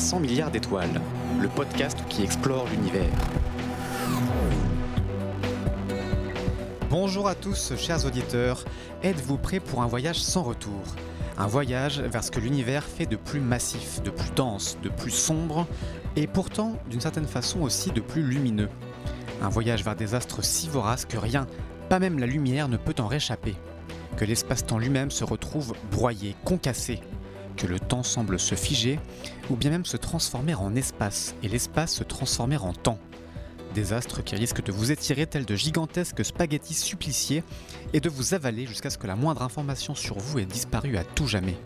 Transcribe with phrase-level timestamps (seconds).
[0.00, 0.98] 300 milliards d'étoiles,
[1.42, 3.12] le podcast qui explore l'univers.
[6.88, 8.64] Bonjour à tous, chers auditeurs.
[9.02, 10.80] Êtes-vous prêts pour un voyage sans retour?
[11.36, 15.10] Un voyage vers ce que l'univers fait de plus massif, de plus dense, de plus
[15.10, 15.66] sombre,
[16.16, 18.70] et pourtant, d'une certaine façon aussi, de plus lumineux.
[19.42, 21.46] Un voyage vers des astres si voraces que rien,
[21.90, 23.54] pas même la lumière, ne peut en réchapper.
[24.16, 27.00] Que l'espace-temps lui-même se retrouve broyé, concassé,
[27.60, 28.98] que le temps semble se figer,
[29.50, 32.98] ou bien même se transformer en espace, et l'espace se transformer en temps.
[33.74, 37.44] Des astres qui risquent de vous étirer tels de gigantesques spaghettis suppliciés
[37.92, 41.04] et de vous avaler jusqu'à ce que la moindre information sur vous ait disparu à
[41.04, 41.56] tout jamais.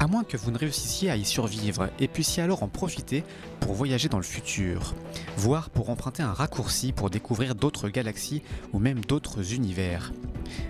[0.00, 3.24] À moins que vous ne réussissiez à y survivre et puissiez alors en profiter
[3.58, 4.94] pour voyager dans le futur,
[5.36, 10.12] voire pour emprunter un raccourci pour découvrir d'autres galaxies ou même d'autres univers.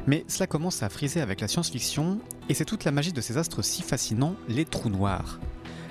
[0.06, 3.36] Mais cela commence à friser avec la science-fiction et c'est toute la magie de ces
[3.36, 5.38] astres si fascinants, les trous noirs.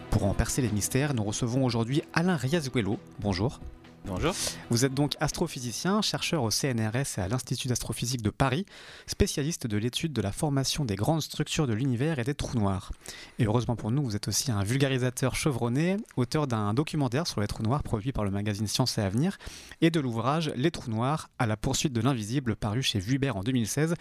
[0.10, 2.98] Pour en percer les mystères, nous recevons aujourd'hui Alain Riazuelo.
[3.20, 3.60] Bonjour.
[4.08, 4.34] Bonjour.
[4.70, 8.66] Vous êtes donc astrophysicien, chercheur au CNRS et à l'Institut d'astrophysique de Paris,
[9.06, 12.94] spécialiste de l'étude de la formation des grandes structures de l'univers et des trous noirs.
[13.38, 17.48] Et heureusement pour nous, vous êtes aussi un vulgarisateur chevronné, auteur d'un documentaire sur les
[17.48, 19.38] trous noirs produit par le magazine Science et Avenir,
[19.82, 23.44] et de l'ouvrage Les trous noirs à la poursuite de l'invisible paru chez Vuibert en
[23.44, 23.96] 2016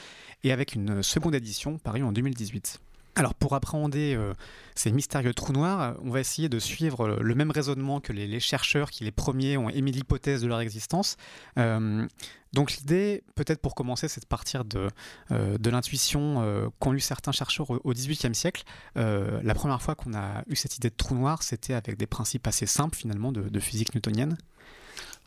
[0.44, 2.80] et avec une seconde édition parue en 2018.
[3.18, 4.34] Alors pour appréhender euh,
[4.74, 8.90] ces mystérieux trous noirs, on va essayer de suivre le même raisonnement que les, chercheurs
[8.90, 11.16] qui les premiers ont émis l'hypothèse de leur existence.
[11.58, 12.06] Euh,
[12.52, 14.88] donc l'idée, peut-être pour commencer, c'est de partir de,
[15.30, 18.64] euh, de l'intuition qu'ont eu certains chercheurs au XVIIIe siècle.
[18.94, 22.46] la première fois qu'on a eu cette idée de trou noir, c'était avec des principes
[22.46, 24.36] assez simples finalement de physique newtonienne.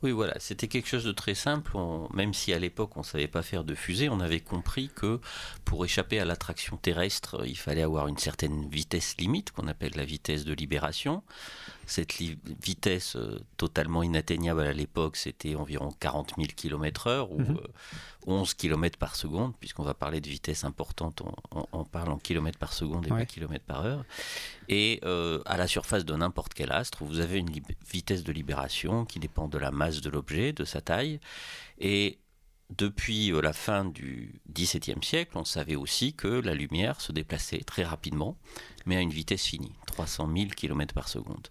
[0.02, 1.74] Oui, voilà, c'était quelque chose de très simple.
[2.14, 5.20] même si à l'époque on ne savait pas faire de fusée, on avait compris que
[5.66, 10.06] pour échapper à l'attraction terrestre, il fallait avoir une certaine vitesse limite, qu'on appelle la
[10.06, 11.22] vitesse de libération.
[11.86, 17.42] Cette vitesse euh, totalement inatteignable à l'époque, c'était environ 40 000 km/h ou
[18.30, 21.24] 11 km par seconde, puisqu'on va parler de vitesse importante,
[21.74, 24.06] on, parle en km par seconde et pas km par heure.
[24.68, 27.50] Et euh, à la surface de n'importe quel astre, vous avez une
[27.92, 31.20] vitesse de libération qui dépend de la masse de l'objet, de sa taille.
[31.80, 32.20] Et
[32.78, 37.62] depuis euh, la fin du XVIIe siècle, on savait aussi que la lumière se déplaçait
[37.62, 38.38] très rapidement,
[38.86, 41.48] mais à une vitesse finie, 300 000 km par seconde.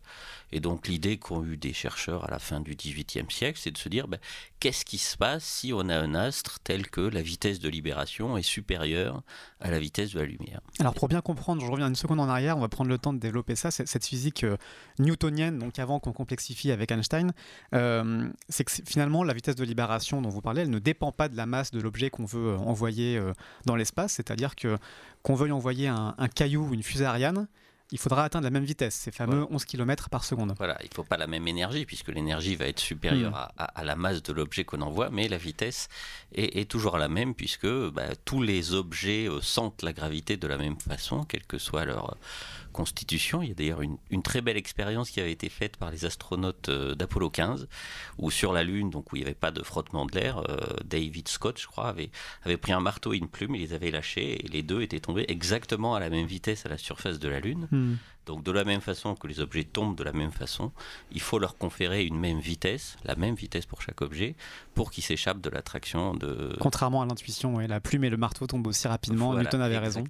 [0.52, 3.78] Et donc l'idée qu'ont eu des chercheurs à la fin du XVIIIe siècle, c'est de
[3.78, 4.18] se dire ben,
[4.60, 8.38] qu'est-ce qui se passe si on a un astre tel que la vitesse de libération
[8.38, 9.22] est supérieure
[9.60, 10.60] à la vitesse de la lumière?
[10.80, 13.12] Alors pour bien comprendre, je reviens une seconde en arrière, on va prendre le temps
[13.12, 14.56] de développer ça, cette physique euh,
[14.98, 17.32] newtonienne, donc avant qu'on complexifie avec Einstein,
[17.74, 21.28] euh, c'est que finalement la vitesse de libération dont vous parlez, elle ne dépend pas
[21.28, 23.20] de la masse de l'objet qu'on veut euh, envoyer
[23.66, 24.78] dans l'espace, c'est-à-dire que
[25.22, 27.48] qu'on veuille envoyer un, un caillou ou une fusée Ariane,
[27.90, 30.54] il faudra atteindre la même vitesse, ces fameux 11 km par seconde.
[30.58, 33.62] Voilà, il ne faut pas la même énergie, puisque l'énergie va être supérieure hmm.
[33.74, 35.88] à, la masse de l'objet qu'on envoie, mais la vitesse
[36.34, 40.58] est, toujours la même, puisque bah, tous les objets euh, sentent la gravité de la
[40.58, 42.18] même façon, quelle que soit leur
[42.72, 43.42] constitution.
[43.42, 46.68] Il y a d'ailleurs une, très belle expérience qui avait été faite par les astronautes
[46.68, 47.68] euh, d'Apollo 15,
[48.18, 50.58] où sur la Lune, donc où il n'y avait pas de frottement de l'air, euh,
[50.84, 52.10] David Scott, je crois, avait,
[52.56, 55.24] pris un marteau et une plume, il les avait lâchés, et les deux étaient tombés
[55.28, 57.68] exactement à la même vitesse à la surface de la Lune.
[57.70, 57.94] Hmm.
[58.28, 60.70] Donc de la même façon que les objets tombent de la même façon,
[61.12, 64.36] il faut leur conférer une même vitesse, la même vitesse pour chaque objet,
[64.74, 66.54] pour qu'ils s'échappent de l'attraction de...
[66.60, 70.04] Contrairement à l'intuition, la plume et le marteau tombent aussi rapidement, Newton avait raison.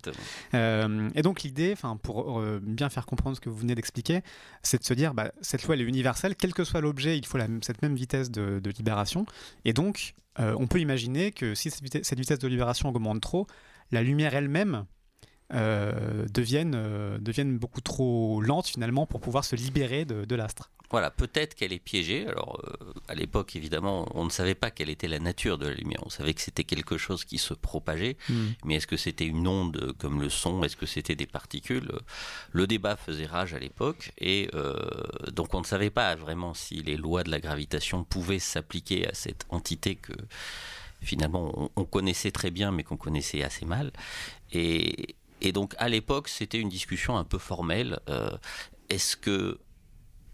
[0.55, 4.23] Euh, et donc l'idée, pour euh, bien faire comprendre ce que vous venez d'expliquer,
[4.65, 7.25] c'est de se dire, bah, cette loi elle est universelle, quel que soit l'objet, il
[7.25, 9.27] faut cette même vitesse de, libération.
[9.65, 13.47] Et donc, euh, on peut imaginer que si cette vitesse de libération augmente trop,
[13.93, 14.87] la lumière elle-même
[15.55, 20.71] euh, deviennent, euh, deviennent beaucoup trop lentes finalement pour pouvoir se libérer de, l'astre.
[20.91, 22.27] Voilà, peut-être qu'elle est piégée.
[22.27, 25.73] Alors, euh, à l'époque, évidemment, on ne savait pas quelle était la nature de la
[25.73, 26.01] lumière.
[26.05, 28.47] On savait que c'était quelque chose qui se propageait, hmm.
[28.65, 30.63] mais est-ce que c'était une onde comme le son?
[30.65, 31.93] Est-ce que c'était des particules?
[32.53, 34.51] Le débat faisait rage à l'époque, et
[35.33, 39.15] donc on ne savait pas vraiment si les lois de la gravitation pouvaient s'appliquer à
[39.15, 40.13] cette entité que
[41.01, 43.93] finalement on, connaissait très bien, mais qu'on connaissait assez mal.
[44.53, 47.99] Et, et donc à l'époque, c'était une discussion un peu formelle.
[48.09, 48.31] Euh,
[48.89, 49.59] est-ce que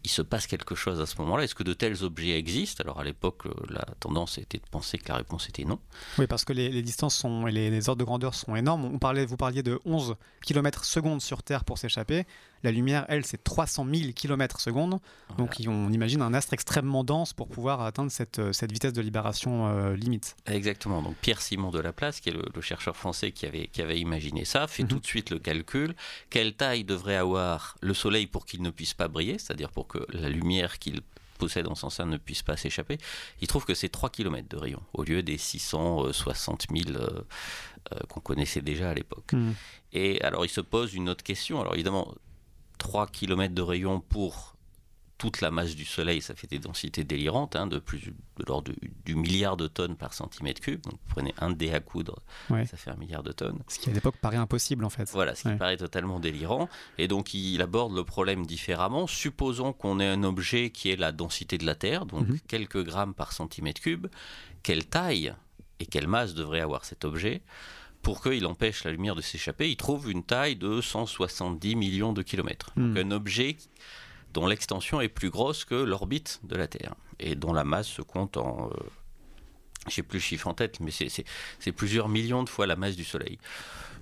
[0.04, 1.44] il se passe quelque chose à ce moment-là?
[1.44, 2.82] Est-ce que de tels objets existent?
[2.84, 5.78] Alors à l'époque, euh, la tendance était de penser que la réponse était non.
[6.18, 8.84] Oui, parce que les, distances et les, ordres de grandeur sont énormes.
[8.84, 12.26] On parlait, vous parliez de 11 km secondes sur Terre pour s'échapper.
[12.64, 14.98] La lumière, elle, c'est 300 000 km secondes.
[15.36, 19.02] Donc on imagine un astre extrêmement dense pour pouvoir atteindre cette, euh, cette vitesse de
[19.02, 20.34] libération euh, limite.
[20.46, 21.02] Exactement.
[21.02, 24.46] Donc Pierre Simon de Laplace, qui est le, chercheur français qui avait, qui avait imaginé
[24.46, 24.88] ça, fait mhm.
[24.88, 25.94] tout de suite le calcul.
[26.30, 29.98] Quelle taille devrait avoir le Soleil pour qu'il ne puisse pas briller, c'est-à-dire pour que
[30.08, 31.02] la lumière qu'il
[31.36, 32.96] possède en son sein ne puisse pas s'échapper?
[33.42, 37.20] Il trouve que c'est 3 km de rayon au lieu des 660 000 euh,
[38.08, 39.34] qu'on connaissait déjà à l'époque.
[39.34, 39.54] Mhm.
[39.92, 41.60] Et alors il se pose une autre question.
[41.60, 42.14] Alors évidemment,
[42.84, 44.56] 3 km de rayon pour
[45.16, 48.72] toute la masse du Soleil, ça fait des densités délirantes, hein, de plus de l'ordre
[49.06, 50.82] du milliard de tonnes par centimètre cube.
[50.82, 52.18] Donc vous prenez un dé à coudre,
[52.50, 53.62] ça fait un milliard de tonnes.
[53.68, 55.08] Ce qui à l'époque paraît impossible en fait.
[55.12, 56.68] Voilà, ce qui paraît totalement délirant.
[56.98, 59.06] Et donc il aborde le problème différemment.
[59.06, 62.40] Supposons qu'on ait un objet qui est la densité de la Terre, donc mhm.
[62.46, 64.08] quelques grammes par centimètre cube.
[64.62, 65.34] Quelle taille
[65.80, 67.40] et quelle masse devrait avoir cet objet?
[68.04, 72.22] Pour qu'il empêche la lumière de s'échapper, il trouve une taille de 170 millions de
[72.22, 72.70] kilomètres.
[72.76, 72.98] Donc hmm.
[72.98, 73.56] un objet
[74.34, 78.02] dont l'extension est plus grosse que l'orbite de la Terre et dont la masse se
[78.02, 78.68] compte en...
[78.68, 78.76] Euh,
[79.88, 82.96] je n'ai plus le chiffre en tête, mais c'est plusieurs millions de fois la masse
[82.96, 83.38] du Soleil.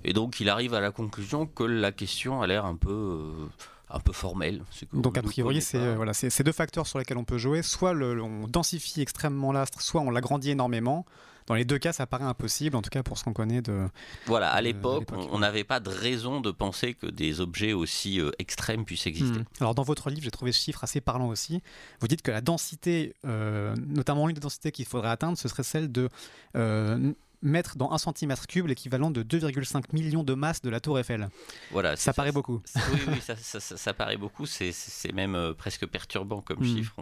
[0.04, 2.90] Et donc il arrive à la conclusion que la question a l'air un peu...
[2.90, 3.46] Euh,
[3.94, 4.64] un peu formelle.
[4.94, 7.60] Donc a priori, c'est euh, voilà, ces deux facteurs sur lesquels on peut jouer.
[7.60, 11.04] Soit le, on densifie extrêmement l'astre, soit on l'agrandit énormément.
[11.47, 13.89] Dans les deux cas, ça paraît impossible, en tout cas pour ce qu'on connaît de.
[14.27, 18.31] Voilà, à l'époque, on n'avait pas de raison de penser que des objets aussi euh,
[18.39, 19.41] extrêmes puissent exister.
[19.41, 19.44] Hmm.
[19.61, 21.62] Alors, dans votre livre, j'ai trouvé ce chiffre assez parlant aussi.
[22.00, 25.62] Vous dites que la densité, euh, notamment une des densités qu'il faudrait atteindre, ce serait
[25.62, 26.09] celle de
[26.56, 27.12] euh,
[27.43, 31.29] mettre dans un centimètre cube l'équivalent de 2,5 millions de masses de la Tour Eiffel.
[31.71, 32.62] Voilà, ça, paraît beaucoup.
[32.77, 34.47] Oui, oui, ça, ça, paraît beaucoup.
[34.47, 36.77] C'est même presque perturbant comme hmm.
[36.77, 36.97] chiffre.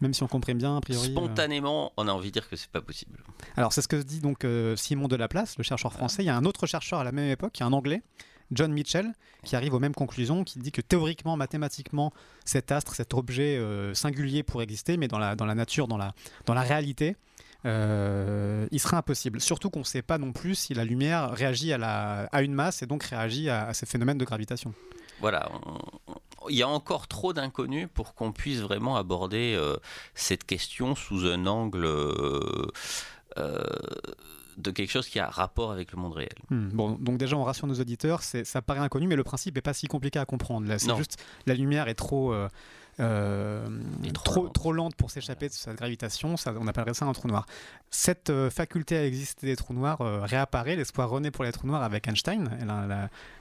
[0.00, 1.08] Même si on comprend bien, a priori.
[1.08, 1.12] Euh.
[1.12, 3.18] Spontanément, on a envie de dire que c'est pas possible.
[3.56, 6.22] Alors, c'est ce que dit donc euh, Simon Delaplace, le chercheur français.
[6.22, 8.02] Il y a un autre chercheur à la même époque, un anglais,
[8.52, 9.12] John Mitchell,
[9.44, 12.12] qui arrive aux mêmes conclusions, qui dit que théoriquement, mathématiquement,
[12.44, 15.96] cet astre, cet objet euh, singulier pourrait exister, mais dans la, dans la nature, dans
[15.96, 16.14] la,
[16.46, 17.16] dans la réalité,
[17.64, 19.40] il serait impossible.
[19.40, 22.54] Surtout qu'on ne sait pas non plus si la lumière réagit à, la, à une
[22.54, 24.74] masse et donc réagit à, à ces phénomènes de gravitation.
[25.20, 25.48] Voilà,
[26.48, 29.76] il y a encore trop d'inconnus pour qu'on puisse vraiment aborder euh,
[30.14, 32.66] cette question sous un angle euh,
[33.38, 33.62] euh,
[34.56, 36.34] de quelque chose qui a rapport avec le monde réel.
[36.50, 36.68] Hmm.
[36.68, 39.74] bon, donc déjà on rassure nos auditeurs, ça paraît inconnu, mais le principe n'est pas
[39.74, 40.72] si compliqué à comprendre.
[40.78, 42.34] C'est juste la lumière est trop
[43.00, 43.66] euh,
[44.12, 47.46] trop, trop, lente pour s'échapper de sa gravitation, ça, on appellerait ça un trou noir.
[47.90, 51.66] Cette euh, faculté à exister des trous noirs euh, réapparaît, l'espoir renaît pour les trous
[51.66, 52.48] noirs avec Einstein,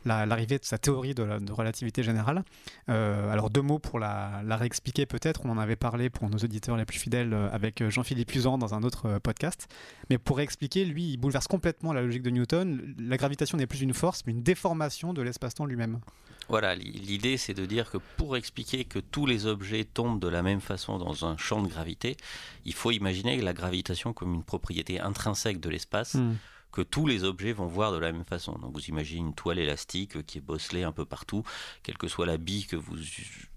[0.05, 2.43] l'arrivée de sa théorie de, relativité générale.
[2.87, 6.85] alors deux mots pour la, réexpliquer peut-être, on en avait parlé pour nos auditeurs les
[6.85, 9.67] plus fidèles avec Jean-Philippe Usan dans un autre podcast,
[10.09, 12.95] mais pour réexpliquer, lui, il bouleverse complètement la logique de Newton.
[12.97, 15.99] La gravitation n'est plus une force, mais une déformation de l'espace-temps lui-même.
[16.49, 20.43] Voilà, l'idée c'est de dire que pour expliquer que tous les objets tombent de la
[20.43, 22.17] même façon dans un champ de gravité,
[22.65, 26.15] il faut imaginer la gravitation comme une propriété intrinsèque de l'espace.
[26.15, 26.35] Hmm.
[26.71, 28.53] que tous les objets vont voir de la même façon.
[28.53, 31.43] Donc vous imaginez une toile élastique qui est bosselée un peu partout,
[31.83, 32.97] quelle que soit la bille que vous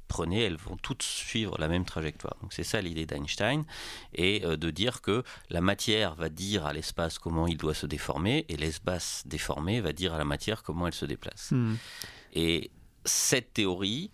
[0.07, 2.37] prenez, elles vont toutes suivre la même trajectoire.
[2.43, 3.65] Donc c'est ça l'idée d'Einstein,
[4.15, 7.87] et euh, de dire que la matière va dire à l'espace comment il doit se
[7.87, 11.51] déformer, et l'espace déformé va dire à la matière comment elle se déplace.
[11.51, 11.75] Hmm.
[12.37, 12.71] Et
[13.07, 14.11] cette théorie,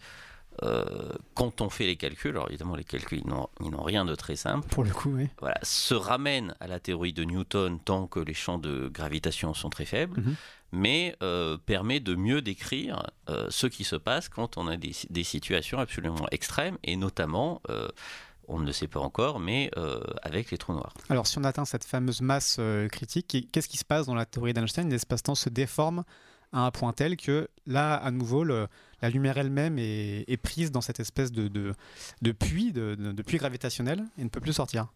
[0.63, 0.85] euh,
[1.35, 4.67] quand on fait les calculs, alors évidemment les calculs ils n'ont rien de très simple.
[4.69, 5.29] Pour le coup, oui.
[5.41, 9.71] Voilà, se ramène à la théorie de Newton tant que les champs de gravitation sont
[9.71, 10.37] très faibles, mhm.
[10.71, 14.93] mais euh, permet de mieux décrire euh, ce qui se passe quand on a des,
[15.11, 17.61] des situations absolument extrêmes et notamment
[18.47, 19.71] on ne le sait pas encore, mais
[20.23, 20.93] avec les trous noirs.
[21.09, 22.61] Alors si on atteint cette fameuse masse
[22.91, 24.91] critique, qu'est-ce qui se passe dans la théorie d'Einstein?
[24.91, 26.05] L'espace-temps se déforme
[26.53, 28.69] à un point tel que là, à nouveau, la
[29.11, 31.75] lumière elle-même est, prise dans cette espèce de,
[32.33, 34.89] puits, de, puits gravitationnel et ne peut plus sortir.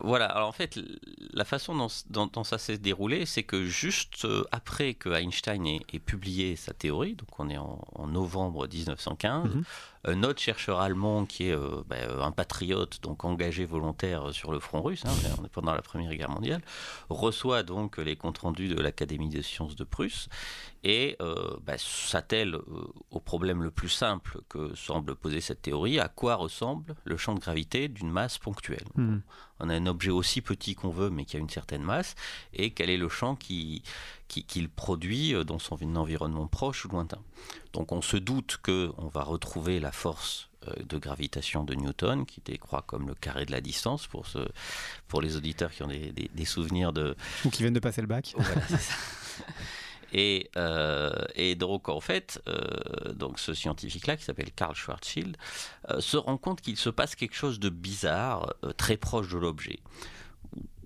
[0.00, 0.78] Voilà, alors en fait,
[1.32, 6.56] la façon dont, ça s'est déroulé, c'est que juste euh, après que Einstein ait, publié
[6.56, 9.50] sa théorie, donc on est en, novembre 1915,
[10.04, 14.60] un autre chercheur allemand qui est euh, ben, un patriote, donc engagé volontaire sur le
[14.60, 16.62] front russe, hein, on est pendant la Première Guerre mondiale,
[17.08, 20.28] reçoit donc les comptes rendus de l'Académie des sciences de Prusse
[20.84, 22.62] et euh, ben, s'attelle euh,
[23.10, 27.34] au problème le plus simple que semble poser cette théorie, à quoi ressemble le champ
[27.34, 28.86] de gravité d'une masse ponctuelle.
[28.94, 29.18] Hmm.
[29.60, 32.14] On a un objet aussi petit qu'on veut, mais qui a une certaine masse,
[32.52, 33.82] et quel est le champ qu'il
[34.28, 37.20] qui, produit dans son environnement proche ou lointain.
[37.72, 42.40] Donc on se doute qu'on va retrouver la force euh, de gravitation de Newton, qui
[42.44, 44.38] décroît comme le carré de la distance pour, ce,
[45.08, 47.16] pour les auditeurs qui ont des, des, souvenirs de...
[47.44, 48.34] Ou qui viennent de passer le bac.
[48.36, 48.78] Voilà, ça.
[50.16, 50.48] Et,
[51.34, 52.40] et donc en fait,
[53.14, 55.36] donc ce scientifique-là qui s'appelle Karl Schwarzschild
[55.98, 59.80] se rend compte qu'il se passe quelque chose de bizarre très proche de l'objet.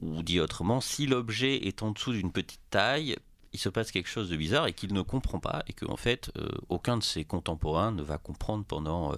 [0.01, 3.17] Ou dit autrement, si l'objet est en dessous d'une petite taille,
[3.53, 6.31] il se passe quelque chose de bizarre et qu'il ne comprend pas et qu'en fait
[6.37, 9.17] euh, aucun de ses contemporains ne va comprendre pendant euh,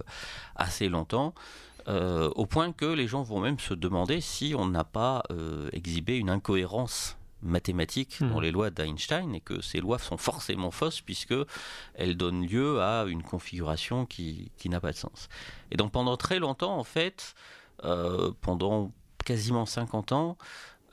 [0.55, 1.33] assez longtemps.
[1.87, 5.23] Euh, au point que les gens vont même se demander si on n'a pas
[5.71, 8.43] exhibé une incohérence mathématique dans hmm.
[8.43, 11.35] les lois d'Einstein et que ces lois sont forcément fausses puisque
[11.95, 15.29] elles donnent lieu à une configuration qui, qui n'a pas de sens.
[15.71, 17.35] Et donc pendant très longtemps, en fait,
[18.41, 18.91] pendant
[19.25, 20.37] quasiment 50 ans,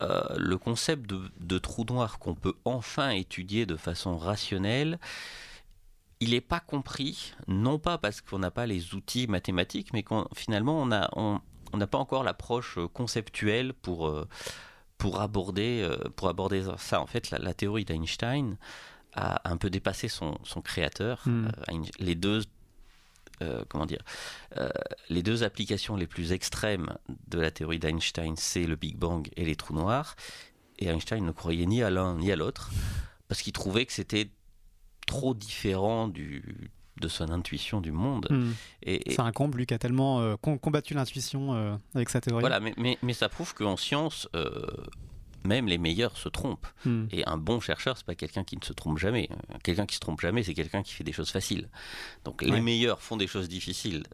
[0.00, 5.00] euh, le concept de, trou noir qu'on peut enfin étudier de façon rationnelle,
[6.20, 10.28] il n'est pas compris, non pas parce qu'on n'a pas les outils mathématiques, mais qu'on
[10.34, 11.40] finalement on n'a on,
[11.72, 14.28] pas encore l'approche conceptuelle pour, euh,
[14.98, 17.00] pour, aborder, euh, pour aborder ça.
[17.00, 18.56] En fait, la, théorie d'Einstein
[19.14, 21.22] a un peu dépassé son, son créateur.
[21.24, 21.48] Hmm.
[21.98, 22.42] les deux
[23.40, 24.02] euh, comment dire,
[24.56, 24.68] euh,
[25.08, 26.96] les deux applications les plus extrêmes
[27.28, 30.16] de la théorie d'Einstein, c'est le Big Bang et les trous noirs.
[30.80, 32.70] Et Einstein ne croyait ni à l'un ni à l'autre,
[33.28, 34.30] parce qu'il trouvait que c'était
[35.06, 38.26] trop différent du, de son intuition du monde.
[38.30, 38.52] Hmm.
[38.82, 42.40] Et, c'est un comble, lui, qui a tellement euh, combattu l'intuition avec sa théorie.
[42.40, 44.28] Voilà, mais, mais, mais ça prouve qu'en science,
[45.44, 46.66] même les meilleurs se trompent.
[46.84, 47.06] Hmm.
[47.10, 49.28] Et un bon chercheur, c'est pas quelqu'un qui ne se trompe jamais.
[49.62, 51.68] Quelqu'un qui se trompe jamais, c'est quelqu'un qui fait des choses faciles.
[52.24, 54.04] Donc les meilleurs font des choses difficiles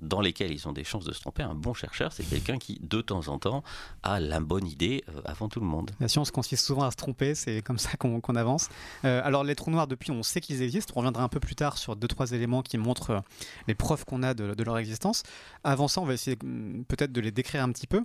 [0.00, 1.42] dans lesquels ils ont des chances de se tromper.
[1.42, 3.62] Un bon chercheur, c'est quelqu'un qui, de temps en temps,
[4.02, 5.90] a la bonne idée euh, avant tout le monde.
[6.00, 8.68] La science consiste souvent à se tromper, c'est comme ça qu'on avance.
[9.04, 10.92] Euh, alors, les trous noirs, depuis, on sait qu'ils existent.
[10.96, 13.20] On reviendra un peu plus tard sur deux, trois éléments qui montrent euh,
[13.66, 15.22] les preuves qu'on a de, leur existence.
[15.64, 18.04] Avant ça, on va essayer mm, peut-être de les décrire un petit peu.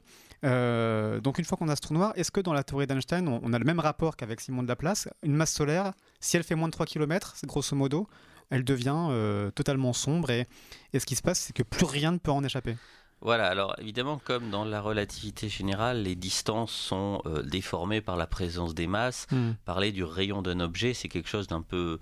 [1.22, 3.40] donc, une fois qu'on a ce trou noir, est-ce que dans la théorie d'Einstein, on,
[3.44, 5.08] on, a le même rapport qu'avec Simon de Laplace?
[5.24, 8.08] Une masse solaire, si elle fait moins de 3 km, c'est grosso modo,
[8.50, 10.48] elle devient euh, totalement sombre et,
[10.94, 12.76] ce qui se passe, c'est que plus rien ne peut en échapper.
[13.22, 18.28] Voilà, alors évidemment, comme dans la relativité générale, les distances sont euh, déformées par la
[18.28, 19.28] présence des masses.
[19.32, 19.52] Hmm.
[19.64, 22.00] Parler du rayon d'un objet, c'est quelque chose d'un peu,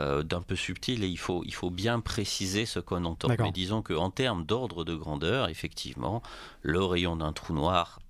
[0.00, 3.28] euh, d'un peu subtil et il faut, il faut bien préciser ce qu'on entend.
[3.38, 6.20] Mais disons qu'en termes d'ordre de grandeur, effectivement,
[6.62, 8.00] le rayon d'un trou noir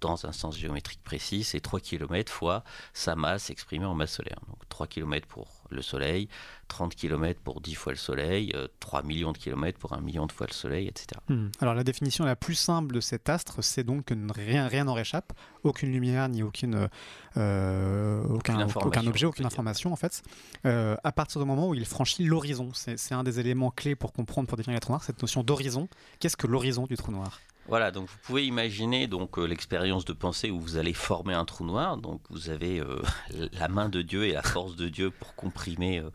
[0.00, 4.38] dans un sens géométrique précis, c'est 3 km fois sa masse exprimée en masse solaire.
[4.48, 6.28] Donc 3 km pour le Soleil,
[6.68, 10.26] 30 km pour 10 fois le Soleil, 3 euh, millions de kilomètres pour un million
[10.26, 11.20] de fois le Soleil, etc.
[11.28, 11.48] Hmm.
[11.60, 14.94] Alors la définition la plus simple de cet astre, c'est donc que rien rien n'en
[14.94, 16.88] réchappe, aucune lumière ni aucune,
[17.36, 20.22] euh, aucun, aucun, objet, aucune information en fait,
[20.66, 22.70] euh, à partir du moment où il franchit l'horizon.
[22.74, 25.88] C'est un des éléments clés pour comprendre, pour définir les trous noirs, cette notion d'horizon.
[26.20, 27.40] Qu'est-ce que l'horizon du trou noir?
[27.68, 31.64] Voilà, donc vous pouvez imaginer donc l'expérience de pensée où vous allez former un trou
[31.64, 31.98] noir.
[31.98, 32.82] Donc vous avez
[33.52, 36.10] la main de Dieu et la force de Dieu pour comprimer euh,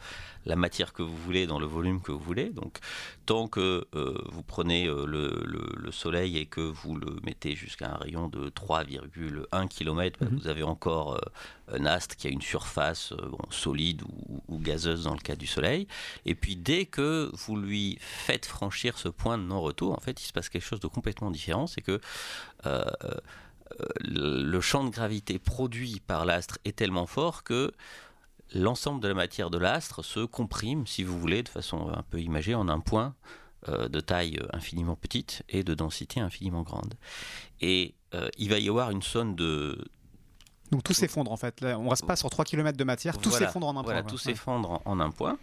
[0.46, 2.50] la matière que vous voulez dans le volume que vous voulez.
[2.50, 2.80] Donc,
[3.26, 7.98] tant que euh, vous prenez euh, le, soleil et que vous le mettez jusqu'à un
[7.98, 10.38] rayon de 3,1 km, bah, mhm.
[10.38, 11.22] vous avez encore
[11.72, 13.14] un astre qui a une surface
[13.52, 14.02] solide
[14.48, 15.88] ou, gazeuse dans le cas du soleil.
[16.26, 20.26] Et puis, dès que vous lui faites franchir ce point de non-retour, en fait, il
[20.26, 21.68] se passe quelque chose de complètement différent.
[21.68, 22.00] C'est que
[24.02, 27.72] le champ de gravité produit par l'astre est tellement fort que
[28.54, 32.20] l'ensemble de la matière de l'astre se comprime, si vous voulez, de façon un peu
[32.20, 33.16] imagée, en un point
[33.70, 36.96] euh, de taille infiniment petite et de densité infiniment grande.
[37.62, 39.84] Et euh, il va y avoir une zone de...
[40.72, 41.60] Donc tout s'effondre en fait.
[41.62, 43.84] on ne reste pas sur 3 km de matière, tout s'effondre en un point.
[43.84, 45.38] Voilà, tout s'effondre en un point.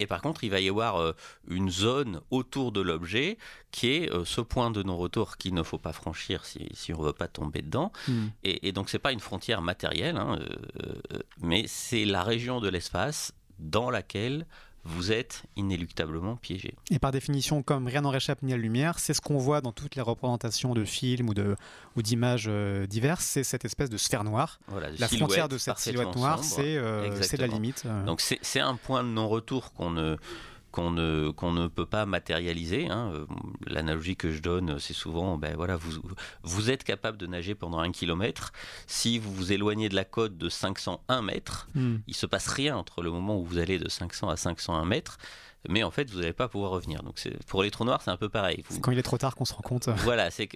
[0.00, 1.12] Et par contre, il va y avoir euh,
[1.48, 3.38] une zone autour de l'objet
[3.70, 7.06] qui est euh, ce point de non-retour qu'il ne faut pas franchir si, on ne
[7.06, 7.92] veut pas tomber dedans.
[8.08, 8.26] Hmm.
[8.42, 10.38] Et, donc, ce n'est pas une frontière matérielle, hein,
[10.82, 14.46] euh, mais c'est la région de l'espace dans laquelle
[14.84, 16.74] vous êtes inéluctablement piégé.
[16.90, 19.60] Et par définition, comme rien n'en réchappe ni à la lumière, c'est ce qu'on voit
[19.60, 21.56] dans toutes les représentations de films ou, de,
[21.96, 24.60] ou d'images euh, diverses, c'est cette espèce de sphère noire.
[24.98, 27.84] la frontière de cette silhouette noire, c'est, euh, c'est la limite.
[27.86, 28.04] Euh.
[28.04, 30.16] Donc c'est, c'est un point de non-retour qu'on ne
[30.74, 32.88] qu'on ne, qu'on ne peut pas matérialiser.
[32.90, 33.12] Hein.
[33.64, 36.00] L'analogie que je donne, c'est souvent, ben voilà, vous,
[36.42, 38.52] vous êtes capable de nager pendant un kilomètre.
[38.88, 41.98] Si vous vous éloignez de la côte de 501 mètres, hmm.
[42.08, 45.18] il se passe rien entre le moment où vous allez de 500 à 501 mètres
[45.68, 47.02] mais en fait, vous n'allez pas pouvoir revenir.
[47.02, 48.62] Donc, pour les trous noirs, c'est un peu pareil.
[48.68, 49.88] C'est quand il est trop tard qu'on se rend compte.
[50.04, 50.48] Voilà, c'est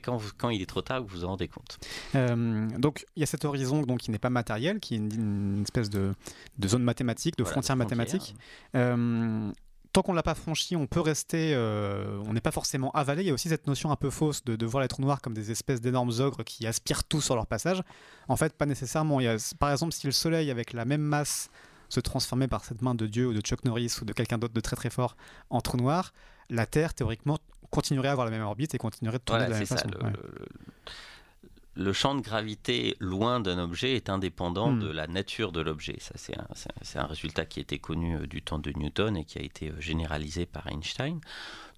[0.00, 1.78] quand, quand il est trop tard que vous vous en rendez compte.
[2.14, 5.62] Euh, donc, il y a cet horizon donc, qui n'est pas matériel, qui est une,
[5.62, 6.14] espèce de,
[6.58, 8.34] de, zone mathématique, de frontière, mathématique.
[8.76, 9.50] Euh,
[9.92, 13.22] tant qu'on ne l'a pas franchi, on peut rester, on n'est pas forcément avalé.
[13.22, 15.34] Il y a aussi cette notion un peu fausse de, voir les trous noirs comme
[15.34, 17.82] des espèces d'énormes ogres qui aspirent tout sur leur passage.
[18.28, 19.20] En fait, pas nécessairement.
[19.20, 21.50] Il y a, par exemple, si le Soleil, avec la même masse,
[21.88, 24.54] se transformait par cette main de Dieu ou de Chuck Norris ou de quelqu'un d'autre
[24.54, 25.16] de très très fort
[25.50, 26.12] en trou noir,
[26.50, 27.38] la Terre, théoriquement,
[27.70, 29.88] continuerait à avoir la même orbite et continuerait de tourner de la même façon.
[31.76, 34.80] Le, champ de gravité loin d'un objet est indépendant hmm.
[34.80, 35.96] de la nature de l'objet.
[35.98, 39.42] Ça, c'est un, résultat qui était connu euh, du temps de Newton et qui a
[39.42, 41.20] été euh, généralisé par Einstein.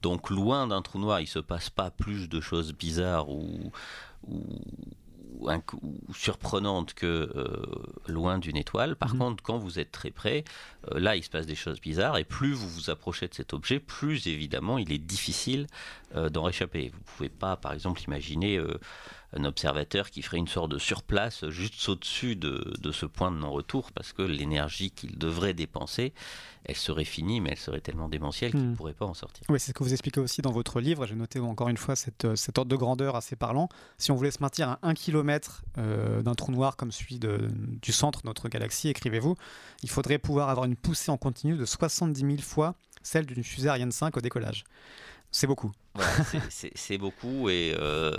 [0.03, 3.73] Donc, loin d'un trou noir, il ne se passe pas plus de choses bizarres ou,
[4.29, 4.45] ou
[5.41, 7.67] ou, surprenante que euh,
[8.07, 8.97] loin d'une étoile.
[8.97, 9.19] Par mhm.
[9.19, 10.45] contre, quand vous êtes très près,
[10.93, 12.19] euh, là, il se passe des choses bizarres.
[12.19, 15.67] Et plus vous vous approchez de cet objet, plus évidemment, il est difficile
[16.15, 16.89] euh, d'en réchapper.
[16.89, 18.61] Vous ne pouvez pas, par exemple, imaginer
[19.33, 23.37] un observateur qui ferait une sorte de surplace juste au-dessus de, de, ce point de
[23.37, 26.13] non-retour parce que l'énergie qu'il devrait dépenser,
[26.65, 28.77] elle serait finie, mais elle serait tellement démentielle qu'il ne hmm.
[28.77, 29.45] pourrait pas en sortir.
[29.49, 31.07] Oui, c'est ce que vous expliquez aussi dans votre livre.
[31.07, 33.69] J'ai noté encore une fois cette, euh, cette, ordre de grandeur assez parlant.
[33.99, 37.49] Si on voulait se maintenir à un kilomètre euh, d'un trou noir comme celui de,
[37.83, 39.37] du centre de notre galaxie, écrivez-vous,
[39.83, 42.75] il faudrait pouvoir avoir une poussée en continu de 70 000 fois
[43.07, 44.65] celle d'une fusée Ariane 5 au décollage.
[45.37, 45.71] C'est beaucoup.
[46.49, 48.17] c'est beaucoup euh,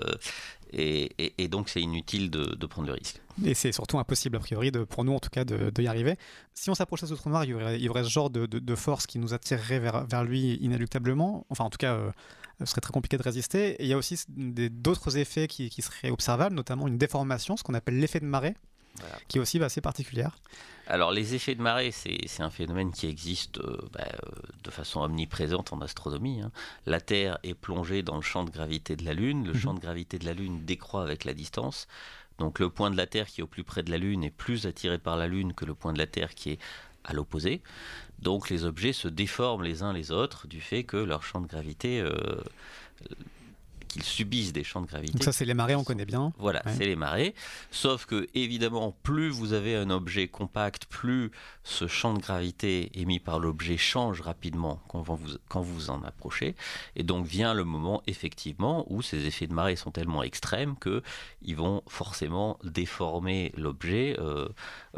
[0.71, 3.19] et, et, donc c'est inutile de, prendre le risque.
[3.43, 6.15] Et c'est surtout impossible, a priori, de, pour nous en tout cas, de, y arriver.
[6.53, 7.49] Si on s'approchait de ce trou noir, il
[7.81, 11.47] y aurait, ce genre de, force qui nous attirerait vers, vers lui inéluctablement.
[11.49, 12.11] Enfin, en tout cas, euh,
[12.59, 13.81] ce serait très compliqué de résister.
[13.81, 17.63] Et il y a aussi d'autres effets qui, qui, seraient observables, notamment une déformation, ce
[17.63, 18.53] qu'on appelle l'effet de marée,
[19.27, 20.31] qui est aussi assez particulière.
[20.87, 24.29] Alors les effets de marée, c'est un phénomène qui existe euh, bah, euh,
[24.63, 26.41] de façon omniprésente en astronomie.
[26.41, 26.51] Hein.
[26.85, 29.59] La Terre est plongée dans le champ de gravité de la Lune, le mhm.
[29.59, 31.87] champ de gravité de la Lune décroît avec la distance.
[32.37, 34.31] Donc le point de la Terre qui est au plus près de la Lune est
[34.31, 36.59] plus attiré par la Lune que le point de la Terre qui est
[37.03, 37.61] à l'opposé.
[38.19, 41.47] Donc les objets se déforment les uns les autres du fait que leur champ de
[41.47, 42.11] gravité euh,
[43.87, 45.13] qu'ils subissent des champs de gravité.
[45.13, 46.33] Donc ça, c'est les marées, on connaît bien.
[46.37, 47.33] Voilà, c'est les marées.
[47.71, 51.31] Sauf que, évidemment, plus vous avez un objet compact, plus
[51.63, 55.17] ce champ de gravité émis par l'objet change rapidement quand vous,
[55.49, 56.55] quand vous en approchez.
[56.95, 61.55] Et donc vient le moment, effectivement, où ces effets de marée sont tellement extrêmes qu'ils
[61.55, 64.47] vont forcément déformer l'objet euh,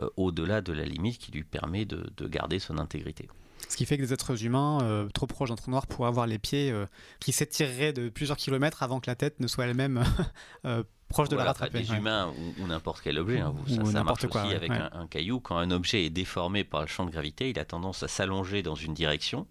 [0.01, 3.29] euh, au-delà de la limite qui lui permet de garder son intégrité.
[3.67, 6.27] Ce qui fait que des êtres humains euh, trop proches d'un trou noir pourraient avoir
[6.27, 6.85] les pieds euh,
[7.19, 10.03] qui s'étireraient de plusieurs kilomètres avant que la tête ne soit elle-même
[10.65, 11.81] euh, proche de la rattraper.
[11.81, 13.39] Des humains ou, n'importe quel objet.
[13.39, 15.39] Hein, ça, ou ça marche quoi, aussi avec un, caillou.
[15.39, 18.63] Quand un objet est déformé par le champ de gravité, il a tendance à s'allonger
[18.63, 19.47] dans une direction,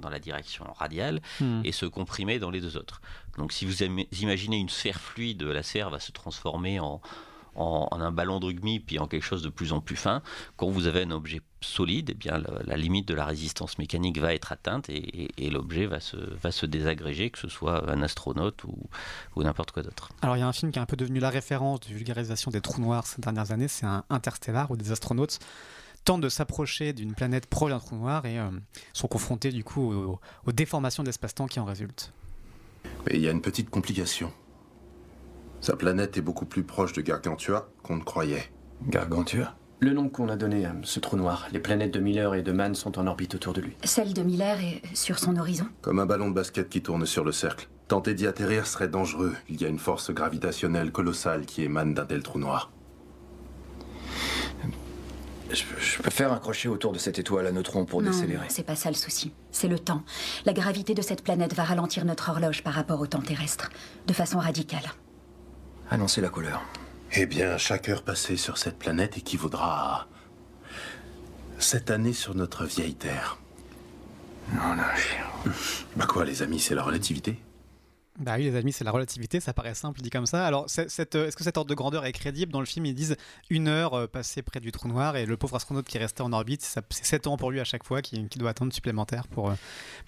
[0.00, 1.62] dans la direction radiale, hmm.
[1.64, 3.00] et se comprimer dans les deux autres.
[3.38, 7.00] Donc si vous imaginez une sphère fluide, la sphère va se transformer en
[7.54, 10.22] en, un ballon de rugby puis en quelque chose de plus en plus fin.
[10.56, 14.34] Quand vous avez un objet solide, eh bien, la, limite de la résistance mécanique va
[14.34, 18.74] être atteinte et, l'objet va se, va se désagréger, que ce soit un astronaute ou,
[19.36, 20.08] ou n'importe quoi d'autre.
[20.22, 22.50] Alors il y a un film qui est un peu devenu la référence de vulgarisation
[22.50, 25.38] des trous noirs ces dernières années, c'est un Interstellar où des astronautes
[26.04, 28.50] tentent de s'approcher d'une planète proche d'un trou noir et euh,
[28.92, 32.12] sont confrontés du coup aux, aux déformations d'espace-temps qui en résultent.
[33.06, 34.32] Mais il y a une petite complication.
[35.62, 38.50] Sa planète est beaucoup plus proche de Gargantua qu'on ne croyait.
[38.88, 39.54] Gargantua?
[39.78, 41.46] Le nom qu'on a donné à ce trou noir.
[41.52, 43.76] Les planètes de Miller et de Mann sont en orbite autour de lui.
[43.84, 45.66] Celle de Miller est sur son horizon?
[45.80, 47.68] Comme un ballon de basket qui tourne sur le cercle.
[47.86, 49.36] Tenter d'y atterrir serait dangereux.
[49.48, 52.72] Il y a une force gravitationnelle colossale qui émane d'un tel trou noir.
[55.48, 58.46] Je, peux faire un crochet autour de cette étoile à neutrons pour décélérer.
[58.48, 59.32] C'est pas ça le souci.
[59.52, 60.02] C'est le temps.
[60.44, 63.70] La gravité de cette planète va ralentir notre horloge par rapport au temps terrestre,
[64.08, 64.90] de façon radicale.
[65.92, 66.62] Annoncez la couleur.
[67.12, 70.06] Eh bien, chaque heure passée sur cette planète équivaudra à...
[71.58, 73.36] Cette année sur notre vieille Terre.
[74.54, 75.52] Non, non,
[75.96, 77.38] Bah quoi, les amis, c'est la relativité
[78.18, 80.46] bah oui, les amis, c'est la relativité, ça paraît simple dit comme ça.
[80.46, 82.52] Alors, euh, est-ce que cette ordre de grandeur est crédible?
[82.52, 83.16] Dans le film, ils disent
[83.48, 86.22] une heure euh, passée près du trou noir et le pauvre astronaute qui est resté
[86.22, 89.50] en orbite, c'est 7 ans pour lui à chaque fois qui, doit attendre supplémentaire pour,
[89.50, 89.54] euh,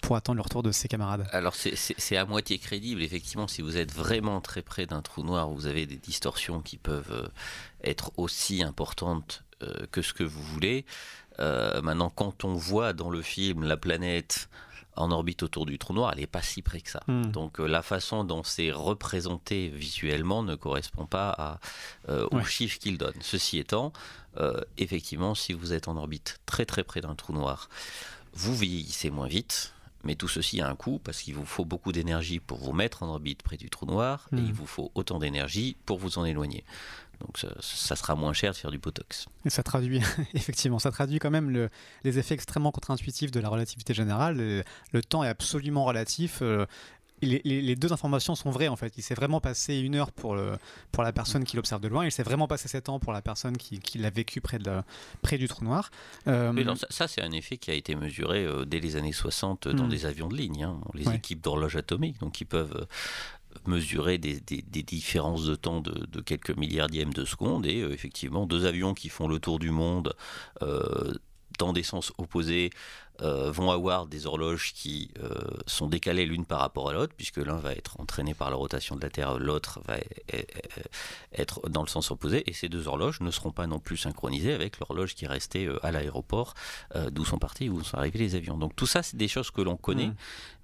[0.03, 1.27] pour attendre le retour de ses camarades.
[1.31, 3.01] Alors, c'est à moitié crédible.
[3.01, 6.77] Effectivement, si vous êtes vraiment très près d'un trou noir, vous avez des distorsions qui
[6.77, 7.31] peuvent
[7.83, 9.43] être aussi importantes
[9.91, 10.85] que ce que vous voulez.
[11.39, 14.47] maintenant, quand on voit dans le film la planète
[14.97, 17.01] en orbite autour du trou noir, elle n'est pas si près que ça.
[17.07, 17.25] Hmm.
[17.31, 21.59] Donc euh, la façon dont c'est représenté visuellement ne correspond pas à,
[22.09, 23.15] euh, aux chiffres qu'il donne.
[23.21, 23.93] Ceci étant,
[24.37, 27.69] euh, effectivement, si vous êtes en orbite très très près d'un trou noir,
[28.33, 29.71] vous vieillissez moins vite.
[30.03, 33.01] Mais tout ceci a un coût parce qu'il vous faut beaucoup d'énergie pour vous mettre
[33.01, 34.45] en orbite près du trou noir et hmm.
[34.45, 36.63] il vous faut autant d'énergie pour vous en éloigner.
[37.19, 39.27] Donc ça, sera moins cher de faire du Botox.
[39.45, 40.01] Et ça traduit,
[40.33, 41.69] effectivement, ça traduit quand même le,
[42.03, 44.63] les effets extrêmement contre-intuitifs de la relativité générale.
[44.91, 46.39] Le, temps est absolument relatif.
[46.41, 46.65] Euh,
[47.21, 48.93] les, deux informations sont vraies en fait.
[48.97, 50.57] Il s'est vraiment passé une heure pour, le,
[50.91, 53.21] pour la personne qui l'observe de loin, il s'est vraiment passé sept ans pour la
[53.21, 54.81] personne qui, qui l'a vécu près, de
[55.21, 55.89] près du trou noir.
[56.27, 59.85] Euh, ça, c'est un effet qui a été mesuré euh, dès les années 60 dans
[59.85, 59.89] hmm.
[59.89, 60.63] des avions de ligne.
[60.63, 60.79] Hein.
[60.93, 62.85] Les équipes d'horloge atomique, donc ils peuvent
[63.65, 64.39] mesurer des,
[64.83, 67.65] différences de temps de, quelques milliardièmes de seconde.
[67.65, 70.13] Et euh, effectivement deux avions qui font le tour du monde
[70.61, 71.13] euh,
[71.57, 72.69] dans des sens opposés
[73.21, 75.29] euh, vont avoir des horloges qui euh,
[75.67, 78.97] sont décalées l'une par rapport à l'autre, puisque l'un va être entraîné par la rotation
[78.97, 80.01] de la Terre, l'autre va e-,
[80.33, 83.79] e-, e-, être dans le sens opposé, et ces deux horloges ne seront pas non
[83.79, 86.53] plus synchronisées avec l'horloge qui est restée euh, à l'aéroport,
[87.11, 88.57] d'où sont partis, où sont arrivés les avions.
[88.57, 90.15] Donc tout ça, c'est des choses que l'on connaît, mmh.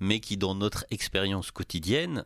[0.02, 2.24] mais qui dans notre expérience quotidienne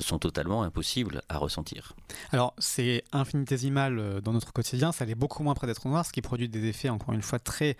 [0.00, 1.94] sont totalement impossibles à ressentir.
[2.32, 6.22] Alors c'est infinitésimal dans notre quotidien, ça allait beaucoup moins près d'être noir, ce qui
[6.22, 7.76] produit des effets, encore une fois, très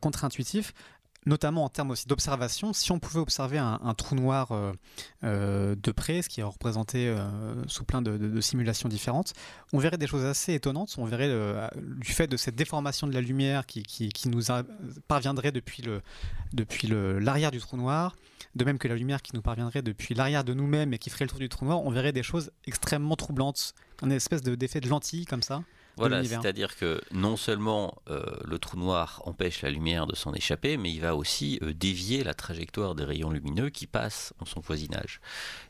[0.00, 0.55] contre-intuitifs
[1.26, 2.72] notamment en termes aussi d'observation.
[2.72, 4.72] Si on pouvait observer un, trou noir euh,
[5.24, 7.26] euh, de près, ce qui est représenté euh,
[7.66, 9.34] sous plein de, simulations différentes,
[9.72, 10.94] on verrait des choses assez étonnantes.
[10.98, 11.30] On verrait
[11.76, 14.42] du fait de cette déformation de la lumière qui, nous
[15.08, 16.00] parviendrait depuis le
[16.52, 18.14] depuis l'arrière du trou noir,
[18.54, 21.24] de même que la lumière qui nous parviendrait depuis l'arrière de nous-mêmes et qui ferait
[21.24, 24.88] le tour du trou noir, on verrait des choses extrêmement troublantes, une espèce d'effet de
[24.88, 25.62] lentille comme ça.
[25.98, 30.76] Voilà, c'est-à-dire que non seulement euh, le trou noir empêche la lumière de s'en échapper,
[30.76, 34.60] mais il va aussi euh, dévier la trajectoire des rayons lumineux qui passent en son
[34.60, 35.20] voisinage.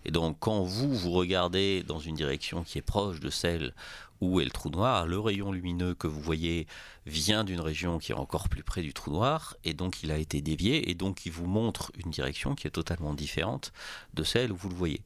[0.05, 3.73] Et donc quand vous, vous regardez dans une direction qui est proche de celle
[4.21, 6.67] où est le trou noir, le rayon lumineux que vous voyez
[7.05, 10.19] vient d'une région qui est encore plus près du trou noir, et donc il a
[10.19, 13.73] été dévié, et donc il vous montre une direction qui est totalement différente
[14.15, 15.03] de celle où vous le voyez.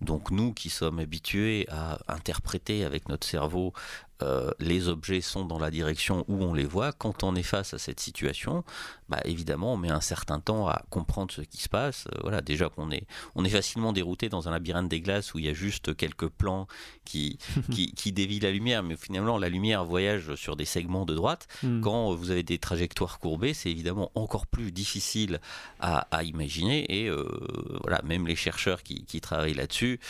[0.00, 3.74] Donc nous qui sommes habitués à interpréter avec notre cerveau
[4.22, 7.74] euh, les objets sont dans la direction où on les voit, quand on est face
[7.74, 8.64] à cette situation,
[9.08, 12.06] bah, évidemment on met un certain temps à comprendre ce qui se passe.
[12.08, 15.38] Euh, voilà, déjà qu'on est, on est facilement dérouté dans un labyrinthe des glaces où
[15.38, 16.66] il y a juste quelques plans
[17.04, 17.38] qui,
[17.96, 21.48] qui, dévient la lumière, mais finalement la lumière voyage sur des segments de droite.
[21.62, 21.80] Hmm.
[21.80, 25.40] Quand vous avez des trajectoires courbées, c'est évidemment encore plus difficile
[25.80, 27.26] à, imaginer et euh,
[27.80, 30.00] voilà, même les chercheurs qui, travaillent là-dessus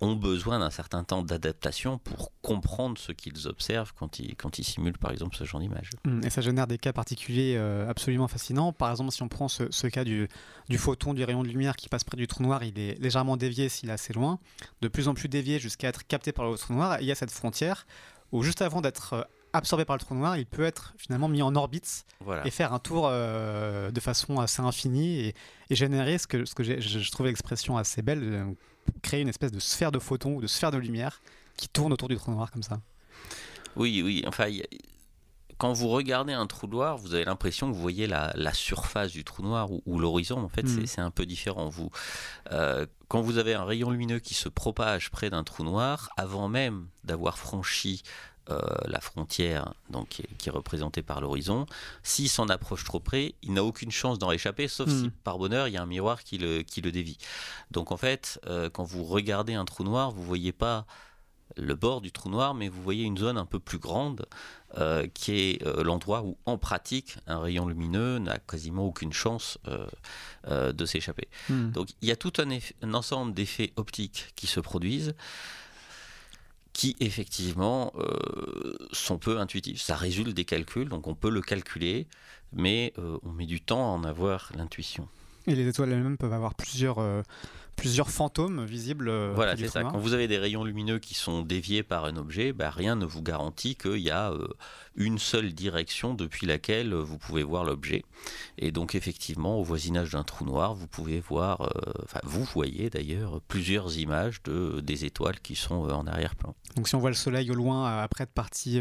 [0.00, 4.58] ont besoin d'un certain temps d'adaptation pour comprendre comprendre ce qu'ils observent quand ils, quand
[4.58, 5.90] ils simulent par exemple ce genre d'image.
[6.04, 8.72] Mmh, et ça génère des cas particuliers euh, absolument fascinants.
[8.72, 10.28] Par exemple, si on prend ce, cas du,
[10.68, 13.38] du photon, du rayon de lumière qui passe près du trou noir, il est légèrement
[13.38, 14.38] dévié s'il est assez loin,
[14.82, 16.98] de plus en plus dévié jusqu'à être capté par le trou noir.
[17.00, 17.86] il y a cette frontière
[18.30, 21.42] où juste avant d'être euh, absorbé par le trou noir, il peut être finalement mis
[21.42, 22.04] en orbite
[22.44, 25.34] et faire un tour euh, de façon assez infinie et,
[25.70, 28.56] générer ce que, ce que je, trouvais l'expression assez belle,
[29.02, 31.20] créer une espèce de sphère de photons ou de sphère de lumière
[31.56, 32.80] qui tourne autour du trou noir comme ça.
[33.76, 34.24] Oui, oui.
[34.26, 34.48] Enfin,
[35.60, 39.24] quand vous regardez un trou noir, vous avez l'impression que vous voyez la, surface du
[39.24, 40.38] trou noir ou, l'horizon.
[40.38, 40.86] En fait, mm.
[40.86, 41.68] c'est un peu différent.
[41.68, 41.90] Vous,
[42.50, 46.48] euh, quand vous avez un rayon lumineux qui se propage près d'un trou noir, avant
[46.48, 48.02] même d'avoir franchi
[48.48, 51.66] euh, la frontière donc, qui est, représentée par l'horizon,
[52.02, 55.10] s'il s'en approche trop près, il n'a aucune chance d'en échapper, sauf si mm.
[55.24, 57.18] par bonheur il y a un miroir qui le, qui le dévie.
[57.70, 60.86] Donc en fait, euh, quand vous regardez un trou noir, vous voyez pas
[61.56, 64.26] le bord du trou noir, mais vous voyez une zone un peu plus grande
[64.78, 69.58] euh, qui est euh, l'endroit où, en pratique, un rayon lumineux n'a quasiment aucune chance
[69.68, 71.28] euh, de s'échapper.
[71.48, 71.70] Hmm.
[71.70, 75.14] Donc il y a tout un, ensemble d'effets optiques qui se produisent
[76.80, 77.92] qui effectivement
[78.90, 79.82] sont peu intuitifs.
[79.82, 82.06] Ça résulte des calculs, donc on peut le calculer,
[82.54, 85.06] mais on met du temps à en avoir l'intuition.
[85.46, 86.98] Et les étoiles elles-mêmes peuvent avoir plusieurs
[87.80, 89.08] plusieurs fantômes visibles.
[89.08, 89.82] Euh, voilà, c'est ça.
[89.82, 93.06] Quand vous avez des rayons lumineux qui sont déviés par un objet, bah, rien ne
[93.06, 94.48] vous garantit qu'il y a euh,
[94.96, 98.04] une seule direction depuis laquelle vous pouvez voir l'objet.
[98.58, 102.90] Et donc effectivement, au voisinage d'un trou noir, vous pouvez voir, euh, enfin vous voyez
[102.90, 106.54] d'ailleurs plusieurs images de, des étoiles qui sont en arrière-plan.
[106.76, 108.80] Donc si on voit le soleil au loin après de partie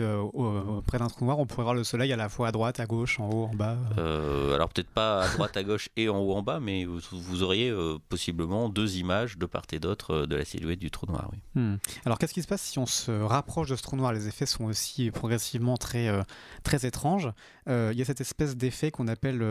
[0.85, 2.85] près d'un trou noir, on pourrait voir le soleil à la fois à droite, à
[2.85, 3.77] gauche, en haut, en bas.
[3.97, 7.43] alors peut-être pas à droite, à gauche et en haut, en bas, mais vous, vous
[7.43, 7.73] auriez
[8.09, 11.29] possiblement deux images de part et d'autre euh, de la silhouette du trou noir.
[11.31, 11.39] Oui.
[11.55, 11.75] Hmm.
[12.05, 14.13] Alors qu'est-ce qui se passe si on se rapproche de ce trou noir?
[14.13, 16.23] Les effets sont aussi progressivement très, euh,
[16.63, 17.29] très étranges.
[17.67, 19.41] Euh, il y a cette espèce d'effet qu'on appelle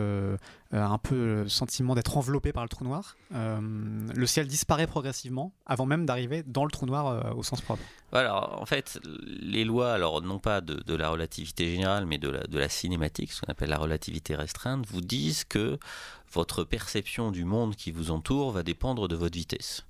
[0.71, 3.15] un peu le sentiment d'être enveloppé par le trou noir.
[3.31, 7.83] le ciel disparaît progressivement avant même d'arriver dans le trou noir au sens propre.
[8.11, 12.69] Alors en fait, les lois, alors non pas de, la relativité générale, mais de la,
[12.69, 15.77] cinématique, ce qu'on appelle la relativité restreinte, vous disent que
[16.31, 19.85] votre perception du monde qui vous entoure va dépendre de votre vitesse.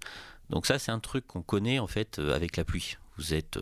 [0.50, 2.98] Donc ça, c'est un truc qu'on connaît en fait euh, avec la pluie.
[3.18, 3.60] vous êtes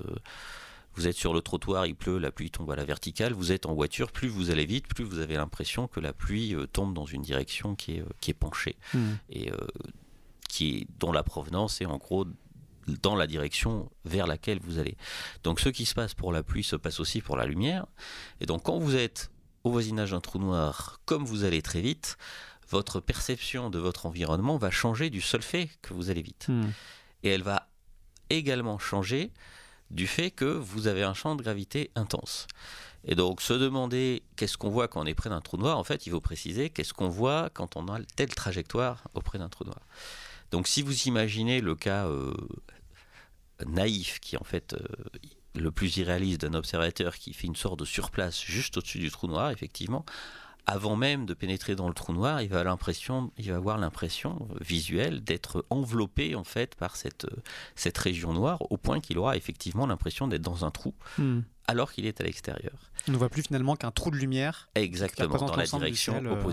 [0.98, 3.68] vous êtes sur le trottoir, il pleut, la pluie tombe à la verticale, vous êtes
[3.68, 6.94] en voiture, plus vous allez vite, plus vous avez l'impression que la pluie euh, tombe
[6.94, 9.16] dans une direction qui est, euh, qui est penchée Hmm.
[9.30, 9.58] et euh,
[10.50, 12.26] qui est, dont la provenance est en gros
[12.88, 14.98] dans la direction vers laquelle vous allez.
[15.44, 17.86] Donc ce qui se passe pour la pluie se passe aussi pour la lumière.
[18.40, 19.30] Et donc quand vous êtes
[19.64, 22.18] au voisinage d'un trou noir, comme vous allez très vite,
[22.70, 26.46] votre perception de votre environnement va changer du seul fait que vous allez vite.
[26.48, 26.70] Hmm.
[27.24, 27.70] Et elle va
[28.30, 29.32] également changer
[29.92, 32.48] du fait que vous avez un champ de gravité intense.
[33.06, 35.84] Et donc se demander qu'est-ce qu'on voit quand on est près d'un trou noir, en
[35.84, 39.64] fait, il faut préciser qu'est-ce qu'on voit quand on a telle trajectoire auprès d'un trou
[39.64, 39.80] noir.
[40.52, 42.34] Donc si vous imaginez le cas euh,
[43.66, 44.80] naïf qui est en fait euh,
[45.56, 49.28] le plus irréaliste d'un observateur qui fait une sorte de surplace juste au-dessus du trou
[49.28, 50.06] noir, effectivement,
[50.68, 54.48] avant même de pénétrer dans le trou noir, il va, l'impression, il va avoir l'impression
[54.60, 57.42] visuelle d'être enveloppé en fait par cette, euh,
[57.76, 61.42] cette région noire, au point qu'il aura effectivement l'impression d'être dans un trou, Hmm.
[61.68, 62.92] alors qu'il est à l'extérieur.
[63.08, 64.68] On ne voit plus finalement qu'un trou de lumière.
[64.76, 66.52] Exactement, dans la direction euh.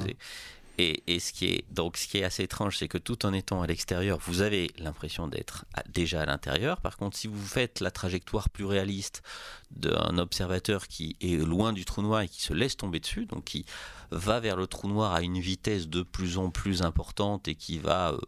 [0.78, 3.62] Et, ce qui est donc ce qui est assez étrange, c'est que tout en étant
[3.62, 6.80] à l'extérieur, vous avez l'impression d'être déjà à l'intérieur.
[6.80, 9.22] Par contre, si vous faites la trajectoire plus réaliste
[9.70, 13.44] d'un observateur qui est loin du trou noir et qui se laisse tomber dessus, donc
[13.44, 13.66] qui
[14.10, 17.78] va vers le trou noir à une vitesse de plus en plus importante et qui
[17.78, 18.18] va, euh,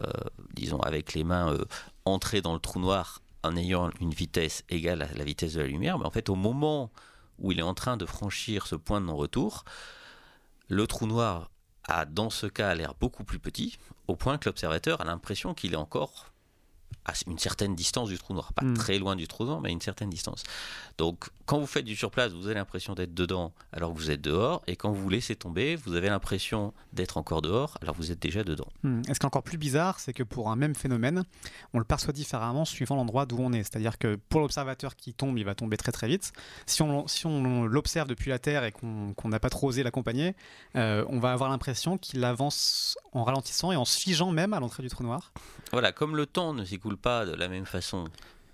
[0.00, 0.10] euh,
[0.54, 1.64] disons, avec les mains euh,
[2.04, 5.68] entrer dans le trou noir en ayant une vitesse égale à la vitesse de la
[5.68, 6.90] lumière, mais en fait, au moment
[7.38, 9.64] où il est en train de franchir ce point de non-retour,
[10.68, 11.50] le trou noir
[11.88, 15.72] a dans ce cas l'air beaucoup plus petit, au point que l'observateur a l'impression qu'il
[15.72, 16.33] est encore
[17.06, 18.52] à une certaine distance du trou noir.
[18.52, 18.74] Pas Mm.
[18.74, 20.42] très loin du trou noir, mais à une certaine distance.
[20.98, 24.22] Donc, quand vous faites du surplace, vous avez l'impression d'être dedans alors que vous êtes
[24.22, 28.10] dehors, et quand vous laissez tomber, vous avez l'impression d'être encore dehors alors que vous
[28.12, 28.68] êtes déjà dedans.
[28.82, 29.02] Hmm.
[29.08, 31.24] Et ce qui est encore plus bizarre, c'est que pour un même phénomène,
[31.74, 33.62] on le perçoit différemment suivant l'endroit d'où on est.
[33.64, 36.32] C'est-à-dire que pour l'observateur qui tombe, il va tomber très très vite.
[36.66, 39.82] Si on, si on l'observe depuis la Terre et qu'on qu'on n'a pas trop osé
[39.82, 40.34] l'accompagner,
[40.76, 44.60] euh, on va avoir l'impression qu'il avance en ralentissant et en se figeant même à
[44.60, 45.32] l'entrée du trou noir.
[45.72, 48.04] Voilà, comme le temps ne s'écoule pas de la même façon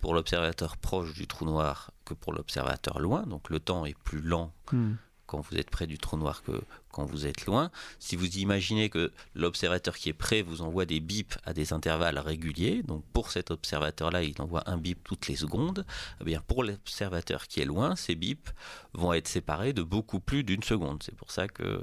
[0.00, 4.20] pour l'observateur proche du trou noir que pour l'observateur loin, donc le temps est plus
[4.20, 4.94] lent Hmm.
[5.26, 6.60] quand vous êtes près du trou noir que
[6.92, 7.70] quand vous êtes loin.
[7.98, 12.18] Si vous imaginez que l'observateur qui est près vous envoie des bips à des intervalles
[12.18, 15.84] réguliers, donc pour cet observateur-là, il envoie un bip toutes les secondes,
[16.20, 18.50] eh bien pour l'observateur qui est loin, ces bips
[18.92, 21.02] vont être séparés de beaucoup plus d'une seconde.
[21.02, 21.80] C'est pour ça que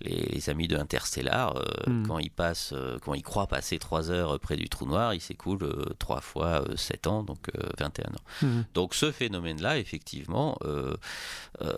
[0.00, 2.06] les, les amis de Interstellar, euh, Mm.
[2.06, 5.20] quand ils passent, euh, quand ils croient passer 3 heures près du trou noir, ils
[5.20, 8.14] s'écoulent 3 fois 7 ans, donc euh, 21 ans.
[8.42, 8.62] Hmm.
[8.74, 10.96] Donc ce phénomène-là, effectivement, euh,
[11.62, 11.72] euh,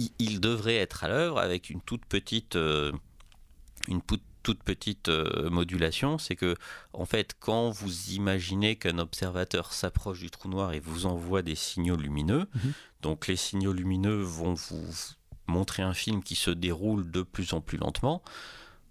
[0.00, 2.92] il, il devrait être à l'œuvre avec une toute petite, euh,
[3.88, 6.16] une pou- toute petite euh, modulation.
[6.18, 6.54] C'est que,
[6.92, 11.54] en fait, quand vous imaginez qu'un observateur s'approche du trou noir et vous envoie des
[11.56, 12.72] signaux lumineux, Mhm.
[13.02, 14.86] donc les signaux lumineux vont vous
[15.46, 18.22] montrer un film qui se déroule de plus en plus lentement.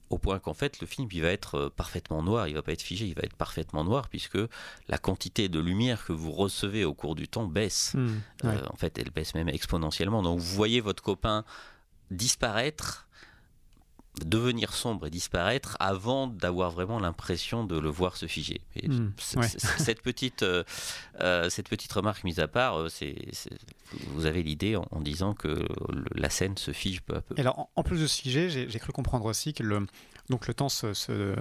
[0.10, 2.72] Au point qu'en fait, le film, il va être euh, parfaitement noir, il va pas
[2.72, 4.40] être figé, il va être parfaitement noir, puisque
[4.88, 7.94] la quantité de lumière que vous recevez au cours du temps baisse.
[7.96, 8.08] Hmm.
[8.44, 8.56] Ouais.
[8.56, 10.22] Euh, en fait, elle baisse même exponentiellement.
[10.22, 11.46] Donc, vous voyez votre copain
[12.12, 13.08] disparaître,
[14.26, 18.62] devenir sombre et disparaître avant d'avoir vraiment l'impression de le voir se figer.
[18.76, 19.48] Et Mm, c- ouais.
[19.48, 20.64] c- cette, petite, euh,
[21.22, 23.16] euh, cette petite remarque mise à part, euh, c'est,
[24.08, 27.36] vous avez l'idée en, en disant que le- la scène se fige peu à peu.
[27.38, 29.86] Et alors, en, en plus de figé, j'ai j'ai cru comprendre aussi que le,
[30.30, 31.36] donc le temps se, se,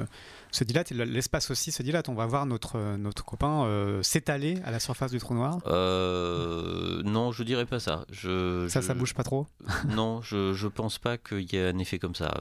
[0.50, 2.08] se dilate et le- l'espace aussi se dilate.
[2.08, 5.58] On va voir notre, notre copain euh, s'étaler à la surface du trou noir.
[5.66, 8.04] Euh, non, je dirais pas ça.
[8.10, 9.46] Je, Ça, je- ça bouge pas trop.
[9.88, 12.34] Non, je, je pense pas qu'il y ait un effet comme ça.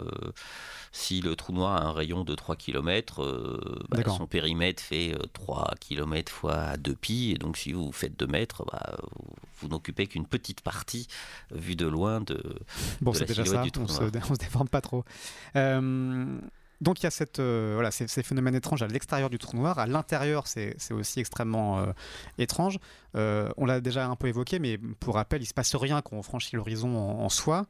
[0.88, 4.18] Euh, si le trou noir a un rayon de 3 km, D'accord.
[4.18, 8.28] son périmètre fait euh, 3 km fois 2 pi, et donc si vous faites 2
[8.28, 9.26] mètres, bah, vous,
[9.60, 11.08] vous n'occupez qu'une petite partie,
[11.52, 12.42] euh, vue de loin, de...
[13.02, 13.62] Bon, de la déjà ça.
[13.62, 14.12] du trou On se, noir.
[14.30, 15.04] on se déforme pas trop.
[15.56, 16.40] Euh,
[16.82, 19.58] donc il y a cette, euh, voilà, ces, ces phénomènes étranges à l'extérieur du trou
[19.58, 19.80] noir.
[19.80, 21.92] À l'intérieur, c'est c'est aussi extrêmement euh,
[22.38, 22.78] étrange.
[23.16, 26.16] Euh, on l'a déjà un peu évoqué, mais pour rappel, il se passe rien quand
[26.16, 27.66] on franchit l'horizon en, en soi.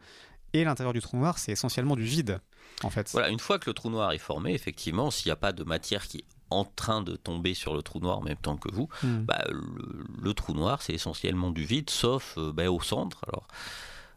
[0.53, 2.39] Et l'intérieur du trou noir, c'est essentiellement du vide,
[2.83, 3.09] en fait.
[3.11, 5.63] Voilà, une fois que le trou noir est formé, effectivement, s'il n'y a pas de
[5.63, 8.71] matière qui est en train de tomber sur le trou noir en même temps que
[8.73, 9.23] vous, Hmm.
[9.25, 13.19] bah, le, le trou noir, c'est essentiellement du vide, sauf euh, bah, au centre.
[13.27, 13.47] Alors,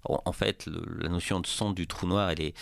[0.05, 0.67] en, fait,
[0.99, 2.55] la notion de centre du trou noir, elle est,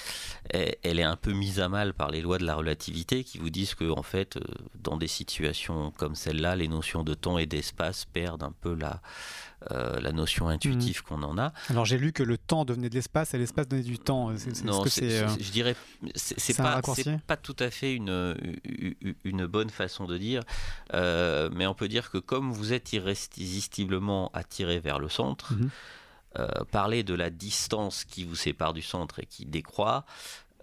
[0.83, 3.51] elle, est un peu mise à mal par les lois de la relativité qui vous
[3.51, 4.41] disent que, en fait, euh,
[4.83, 9.01] dans des situations comme celle-là, les notions de temps et d'espace perdent un peu la,
[9.71, 11.53] euh, la notion intuitive qu'on en a.
[11.69, 14.31] Alors j'ai lu que le temps devenait de l'espace et l'espace devenait du temps.
[14.65, 15.77] non, euh, je dirais,
[16.15, 16.81] c'est, pas,
[17.27, 18.37] pas tout à fait une,
[19.25, 20.43] une bonne façon de dire,
[20.93, 25.71] mais on peut dire que comme vous êtes irrésistiblement attiré vers le centre, mhm.
[26.39, 30.05] Euh, parler de la distance qui vous sépare du centre et qui décroît,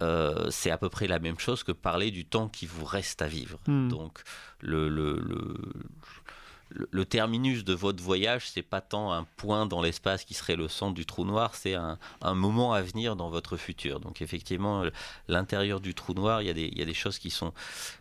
[0.00, 3.20] euh, c'est à peu près la même chose que parler du temps qui vous reste
[3.20, 3.58] à vivre.
[3.66, 3.88] Hmm.
[3.88, 4.22] Donc
[4.60, 5.56] le, le, le
[7.04, 10.94] terminus de votre voyage, c'est pas tant un point dans l'espace qui serait le centre
[10.94, 11.98] du trou noir, c'est un,
[12.34, 14.00] moment à venir dans votre futur.
[14.00, 14.84] Donc effectivement,
[15.28, 17.52] l'intérieur du trou noir, il y, a des, il y, a des, choses qui sont,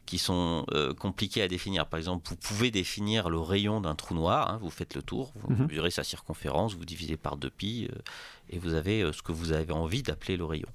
[0.06, 1.86] qui sont euh, compliquées à définir.
[1.86, 5.32] Par exemple, vous pouvez définir le rayon d'un trou noir, hein, vous faites le tour,
[5.36, 5.67] vous mhm.
[5.67, 7.99] mesurez sa circonférence, vous divisez par deux pi, euh,
[8.49, 10.69] et vous avez euh, ce que vous avez envie d'appeler le rayon.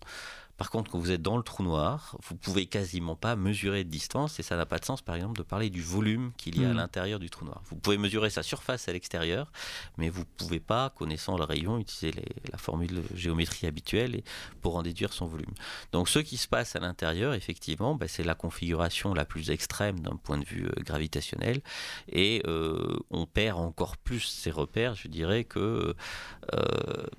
[0.61, 3.89] Par contre, quand vous êtes dans le trou noir, vous pouvez quasiment pas mesurer de
[3.89, 6.67] distance et ça n'a pas de sens, par exemple, de parler du volume qu'il y
[6.67, 6.77] a à hmm.
[6.77, 7.63] l'intérieur du trou noir.
[7.71, 9.51] Vous pouvez mesurer sa surface à l'extérieur,
[9.97, 12.13] mais vous pouvez pas, connaissant le rayon, utiliser
[12.53, 14.23] la formule de géométrie habituelle
[14.61, 15.55] pour en déduire son volume.
[15.93, 20.01] Donc, ce qui se passe à l'intérieur, effectivement, bah, c'est la configuration la plus extrême
[20.01, 21.63] d'un point de vue euh, gravitationnel
[22.07, 25.95] et euh, on perd encore plus ses repères, je dirais, que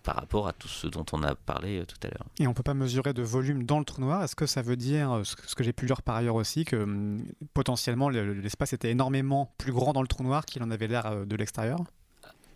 [0.04, 2.26] par rapport à tout ce dont on a parlé tout à l'heure.
[2.40, 4.76] Et on peut pas mesurer de volume dans le trou noir, est-ce que ça veut
[4.76, 8.92] dire, euh, ce que, j'ai pu lire par ailleurs aussi, que hum, potentiellement l'espace était
[8.92, 11.80] énormément plus grand dans le trou noir qu'il en avait l'air euh, de l'extérieur?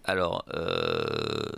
[0.03, 1.49] Alors, euh,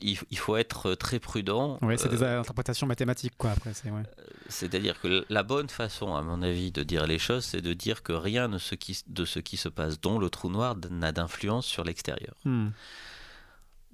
[0.00, 1.78] il, faut être très prudent.
[1.80, 3.72] Oui, c'est des interprétations mathématiques, quoi, après.
[4.48, 8.02] C'est-à-dire que la bonne façon, à mon avis, de dire les choses, c'est de dire
[8.02, 11.12] que rien de ce qui, de ce qui se passe dans le trou noir n'a
[11.12, 12.34] d'influence sur l'extérieur.
[12.44, 12.70] Hmm.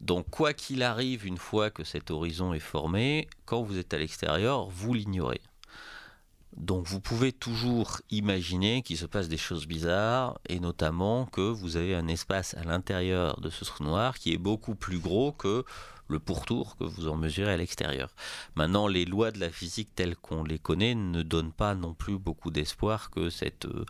[0.01, 3.99] Donc quoi qu'il arrive une fois que cet horizon est formé, quand vous êtes à
[3.99, 5.41] l'extérieur, vous l'ignorez.
[6.57, 11.77] Donc vous pouvez toujours imaginer qu'il se passe des choses bizarres, et notamment que vous
[11.77, 15.65] avez un espace à l'intérieur de ce trou noir qui est beaucoup plus gros que
[16.09, 18.09] le pourtour que vous en mesurez à l'extérieur.
[18.57, 22.19] Maintenant, les lois de la physique telles qu'on les connaît ne donnent pas non plus
[22.19, 23.85] beaucoup d'espoir que cette, euh,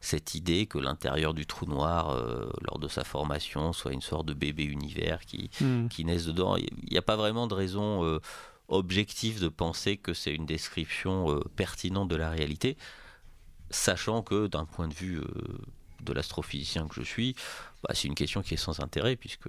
[0.00, 4.26] cette idée que l'intérieur du trou noir, euh, lors de sa formation, soit une sorte
[4.26, 5.88] de bébé univers qui, hmm.
[5.88, 6.56] qui naisse dedans.
[6.56, 8.20] Il n'y a pas vraiment de raison euh,
[8.68, 12.76] objective de penser que c'est une description pertinente de la réalité,
[13.70, 15.20] sachant que d'un point de vue
[16.02, 17.34] de l'astrophysicien que je suis,
[17.82, 19.48] bah, c'est une question qui est sans intérêt, puisque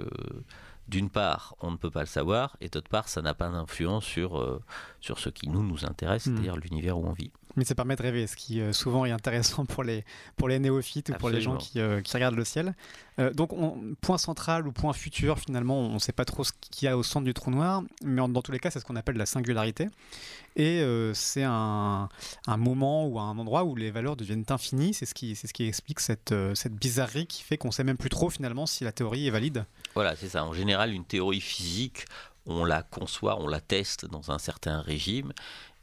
[0.87, 4.05] d'une part, on ne peut pas le savoir, et d'autre part, ça n'a pas d'influence
[4.05, 4.61] sur, euh,
[5.01, 6.35] sur ce qui nous, nous intéresse, hmm.
[6.35, 7.31] c'est-à-dire l'univers où on vit.
[7.55, 10.03] Mais ça permet de rêver, ce qui euh, souvent est intéressant pour les,
[10.35, 12.75] pour les néophytes ou pour les gens qui, euh, qui regardent le ciel.
[13.33, 13.51] donc,
[14.01, 16.97] point central ou point futur, finalement, on ne sait pas trop ce qu'il y a
[16.97, 19.25] au centre du trou noir, mais dans tous les cas, c'est ce qu'on appelle la
[19.25, 19.89] singularité.
[20.57, 22.09] Et c'est un,
[22.47, 24.93] un, moment ou un endroit où les valeurs deviennent infinies.
[24.93, 27.83] C'est ce qui, c'est ce qui explique cette, cette bizarrerie qui fait qu'on ne sait
[27.83, 29.65] même plus trop, finalement, si la théorie est valide.
[29.93, 30.43] Voilà, c'est ça.
[30.43, 32.05] En général, une théorie physique,
[32.45, 35.33] on la conçoit, on la teste dans un certain régime,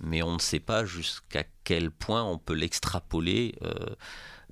[0.03, 3.95] mais on ne sait pas jusqu'à quel point on peut l'extrapoler euh,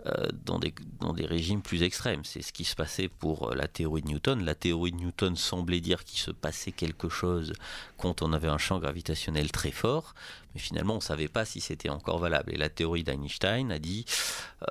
[0.06, 2.24] euh, dans, des, dans des régimes plus extrêmes.
[2.24, 4.42] C'est ce qui se passait pour euh, la théorie de Newton.
[4.42, 7.52] La théorie de Newton semblait dire qu'il se passait quelque chose
[7.98, 10.14] quand on avait un champ gravitationnel très fort,
[10.54, 12.54] mais finalement on ne savait pas si c'était encore valable.
[12.54, 14.06] Et la théorie d'Einstein a dit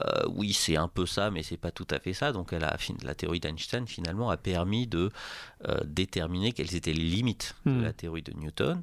[0.02, 2.32] euh, oui c'est un peu ça, mais c'est pas tout à fait ça.
[2.32, 5.12] Donc elle a, la théorie d'Einstein finalement a permis de
[5.86, 7.84] déterminer quelles étaient les limites de hmm.
[7.84, 8.82] la théorie de Newton.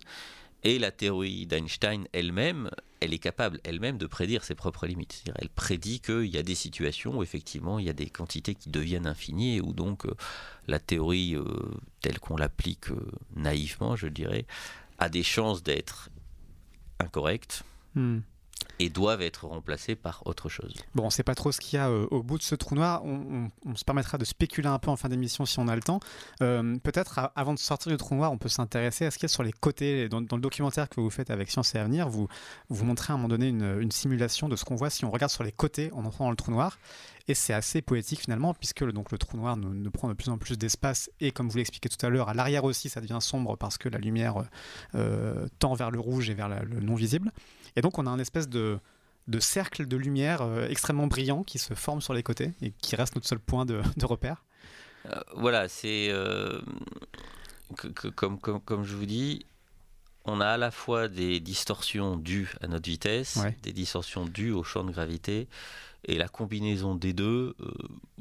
[0.62, 5.24] Et la théorie d'Einstein elle-même, elle est capable elle-même de prédire ses propres limites.
[5.36, 8.70] elle prédit qu'il y a des situations où effectivement il y a des quantités qui
[8.70, 10.14] deviennent infinies et où donc euh,
[10.66, 11.44] la théorie euh,
[12.00, 14.46] telle qu'on l'applique euh, naïvement, je dirais,
[14.98, 16.10] a des chances d'être
[16.98, 17.62] incorrecte.
[17.94, 18.20] Hmm
[18.78, 20.74] et doivent être remplacés par autre chose.
[20.94, 22.54] Bon, on ne sait pas trop ce qu'il y a euh, au bout de ce
[22.54, 23.02] trou noir.
[23.04, 26.00] On, se permettra de spéculer un peu en fin d'émission si on a le temps.
[26.42, 29.30] Euh, peut-être avant de sortir du trou noir, on peut s'intéresser à ce qu'il y
[29.30, 30.08] a sur les côtés.
[30.08, 32.28] Dans, le documentaire que vous faites avec Science et Avenir, vous,
[32.68, 35.32] vous montrez à un moment donné une, simulation de ce qu'on voit si on regarde
[35.32, 36.78] sur les côtés en entrant dans le trou noir.
[37.28, 40.28] Et c'est assez poétique finalement, puisque le, donc, le trou noir ne, prend de plus
[40.28, 41.10] en plus d'espace.
[41.20, 43.88] Et comme vous l'expliquez tout à l'heure, à l'arrière aussi, ça devient sombre parce que
[43.88, 44.44] la lumière
[44.94, 47.32] euh, tend vers le rouge et vers le non visible.
[47.76, 48.78] Et donc on a un espèce de,
[49.28, 52.96] de cercle de lumière euh, extrêmement brillant qui se forme sur les côtés et qui
[52.96, 54.44] reste notre seul point de, repère.
[55.06, 56.10] Euh, voilà, c'est
[58.14, 59.44] comme, comme, comme, je vous dis,
[60.24, 64.62] on a à la fois des distorsions dues à notre vitesse, des distorsions dues au
[64.62, 65.48] champ de gravité,
[66.04, 67.72] et la combinaison des deux, euh,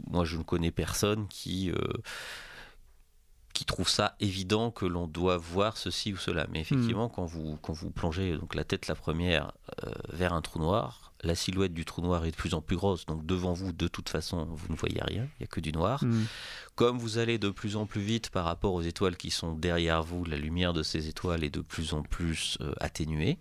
[0.08, 1.72] moi je ne connais personne qui,
[3.56, 6.46] qui trouvent ça évident que l'on doit voir ceci ou cela.
[6.52, 9.54] Mais effectivement, quand, vous, quand vous plongez donc la tête la première
[9.84, 12.76] euh, vers un trou noir, la silhouette du trou noir est de plus en plus
[12.76, 13.06] grosse.
[13.06, 15.24] Donc devant vous, de toute façon, vous ne voyez rien.
[15.24, 16.04] Il n'y a que du noir.
[16.04, 16.26] Hmm.
[16.76, 20.04] Comme vous allez de plus en plus vite par rapport aux étoiles qui sont derrière
[20.04, 23.40] vous, la lumière de ces étoiles est de plus en plus euh, atténuée.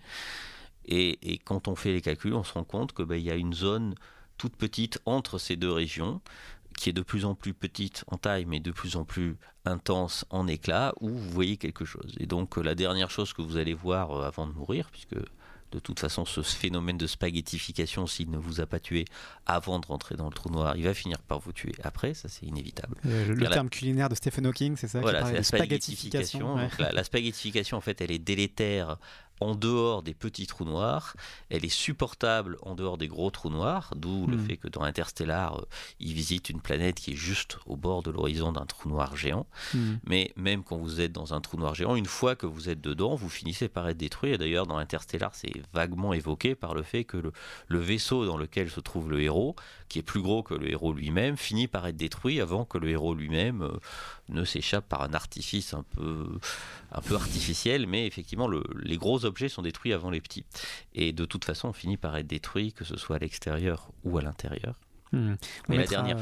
[0.87, 3.35] Et, et, quand on fait les calculs, on se rend compte qu'il ben, y a
[3.35, 3.95] une zone
[4.37, 6.21] toute petite entre ces deux régions
[6.77, 10.25] qui est de plus en plus petite en taille, mais de plus en plus intense
[10.31, 12.15] en éclat, où vous voyez quelque chose.
[12.19, 15.17] Et donc euh, la dernière chose que vous allez voir euh, avant de mourir, puisque
[15.73, 19.05] de toute façon ce phénomène de spaghettification, s'il ne vous a pas tué
[19.47, 22.29] avant de rentrer dans le trou noir, il va finir par vous tuer après, ça
[22.29, 22.97] c'est inévitable.
[23.07, 26.57] Euh, le, terme culinaire de Stephen Hawking, c'est ça Voilà, c'est la spaghettification.
[26.79, 28.99] la, la, spaghettification, en fait, elle est délétère
[29.41, 31.17] en dehors des petits trous noirs,
[31.51, 34.47] elle est supportable en dehors des gros trous noirs, d'où le hmm.
[34.47, 35.67] fait que dans Interstellar, euh,
[36.01, 39.47] il visite une planète qui est juste au bord de l'horizon d'un trou noir géant.
[39.75, 39.95] Hmm.
[40.07, 42.81] Mais même quand vous êtes dans un trou noir géant, une fois que vous êtes
[42.81, 44.33] dedans, vous finissez par être détruit.
[44.33, 47.17] Et d'ailleurs, dans Interstellar, c'est vaguement évoqué par le fait que
[47.69, 49.57] le, vaisseau dans lequel se trouve le héros,
[49.89, 52.89] qui est plus gros que le héros lui-même, finit par être détruit avant que le
[52.89, 53.73] héros lui-même euh,
[54.29, 56.39] ne s'échappe par un artifice un peu,
[56.93, 57.87] un peu artificiel.
[57.87, 60.45] Mais effectivement, les gros objets sont détruits avant les petits.
[60.95, 64.19] Et de toute façon, on finit par être détruit, que ce soit à l'extérieur ou
[64.19, 64.81] à l'intérieur.
[65.13, 65.35] Hmm.
[65.69, 66.19] Mais la dernière,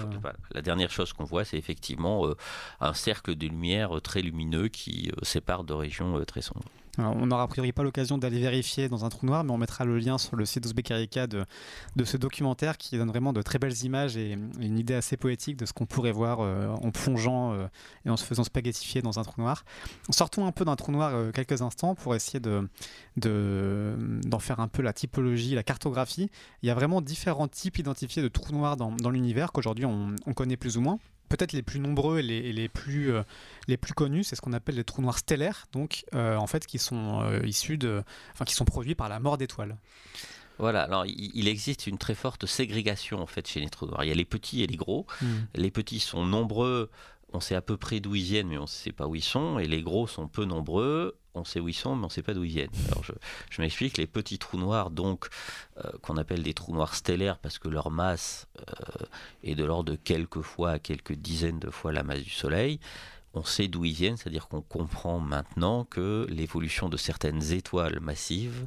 [0.52, 2.36] la dernière, chose qu'on voit, c'est effectivement euh,
[2.80, 6.68] un cercle de lumière très lumineux qui euh, sépare de régions euh, très sombres
[6.98, 9.84] on n'aura a priori pas l'occasion d'aller vérifier dans un trou noir, mais on mettra
[9.84, 11.46] le lien sur le site d'Ouzbekarika de,
[11.96, 15.56] de ce documentaire qui donne vraiment de très belles images et une idée assez poétique
[15.56, 17.66] de ce qu'on pourrait voir euh, en plongeant euh,
[18.04, 19.64] et en se faisant spaghettifier dans un trou noir.
[20.10, 22.68] Sortons un peu d'un trou noir euh, quelques instants pour essayer de,
[23.16, 26.30] d'en faire un peu la typologie, la cartographie.
[26.62, 30.56] Il y a vraiment différents types identifiés de trous noirs dans, l'univers qu'aujourd'hui on connaît
[30.56, 30.98] plus ou moins
[31.32, 33.22] peut-être les plus nombreux et les, plus, euh,
[33.66, 36.66] les plus connus, c'est ce qu'on appelle les trous noirs stellaires, donc euh, en fait
[36.66, 38.02] qui sont euh, issus de,
[38.32, 39.78] enfin qui sont produits par la mort d'étoiles.
[40.58, 44.04] Voilà, alors il existe une très forte ségrégation en fait chez les trous noirs.
[44.04, 45.06] Il y a les petits et les gros.
[45.22, 45.40] Hmm.
[45.54, 46.90] Les petits sont nombreux,
[47.32, 49.24] on sait à peu près d'où ils viennent, mais on ne sait pas où ils
[49.24, 49.58] sont.
[49.58, 52.22] Et les gros sont peu nombreux, on sait où ils sont, mais on ne sait
[52.22, 52.70] pas d'où ils viennent.
[52.90, 55.28] Alors je, m'explique, les petits trous noirs, donc,
[55.78, 59.06] euh, qu'on appelle des trous noirs stellaires parce que leur masse euh,
[59.42, 62.80] est de l'ordre de quelques fois, quelques dizaines de fois la masse du Soleil,
[63.34, 68.66] on sait d'où ils viennent, c'est-à-dire qu'on comprend maintenant que l'évolution de certaines étoiles massives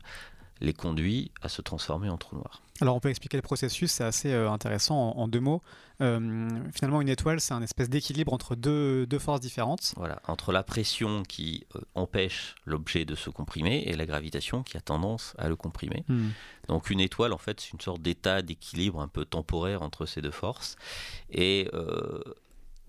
[0.62, 2.62] les conduit à se transformer en trous noirs.
[2.82, 5.62] Alors on peut expliquer le processus, c'est assez euh, intéressant en, deux mots.
[6.02, 9.94] Euh, finalement, une étoile, c'est un espèce d'équilibre entre deux, forces différentes.
[9.96, 14.76] Voilà, entre la pression qui euh, empêche l'objet de se comprimer et la gravitation qui
[14.76, 16.04] a tendance à le comprimer.
[16.08, 16.30] Hmm.
[16.68, 20.22] Donc une étoile, en fait, c'est une sorte d'état d'équilibre un peu temporaire entre ces
[20.22, 20.76] deux forces.
[21.32, 21.70] Et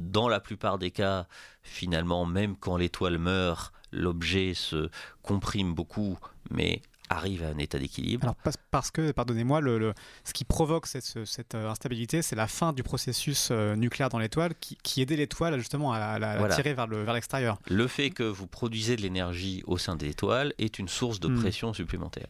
[0.00, 1.26] dans la plupart des cas,
[1.62, 4.90] finalement, même quand l'étoile meurt, l'objet se
[5.22, 6.18] comprime beaucoup,
[6.50, 8.24] mais arrive à un état d'équilibre.
[8.24, 8.36] Alors
[8.70, 9.94] parce que, pardonnez-moi, le,
[10.24, 11.16] ce qui provoque cette,
[11.54, 15.58] euh, instabilité, c'est la fin du processus euh, nucléaire dans l'étoile qui, qui aidait l'étoile
[15.58, 17.58] justement à, la tirer vers, le, vers l'extérieur.
[17.68, 21.28] Le fait que vous produisez de l'énergie au sein de l'étoile est une source de
[21.28, 21.40] hmm.
[21.40, 22.28] pression supplémentaire.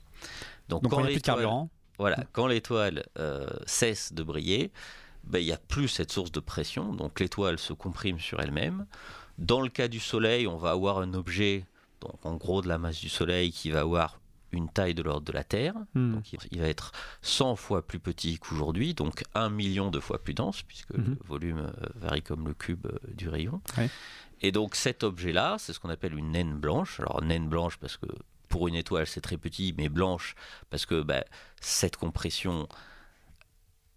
[0.68, 1.70] Donc, quand il n'y a plus de carburant.
[1.98, 4.70] Voilà, quand l'étoile euh, cesse de briller,
[5.24, 8.86] ben, il n'y a plus cette source de pression, donc l'étoile se comprime sur elle-même.
[9.38, 11.64] Dans le cas du Soleil, on va avoir un objet,
[12.00, 14.20] donc en gros de la masse du Soleil, qui va avoir
[14.52, 15.74] une taille de l'ordre de la Terre.
[15.94, 16.14] Hmm.
[16.14, 16.92] Donc il va être
[17.22, 21.16] 100 fois plus petit qu'aujourd'hui, donc 1 million de fois plus dense, puisque le hmm.
[21.24, 23.60] volume euh, varie comme le cube euh, du rayon.
[24.42, 27.00] Et donc cet objet-là, c'est ce qu'on appelle une naine blanche.
[27.00, 28.06] Alors naine blanche parce que
[28.48, 30.34] pour une étoile c'est très petit, mais blanche
[30.70, 31.24] parce que bah,
[31.60, 32.68] cette compression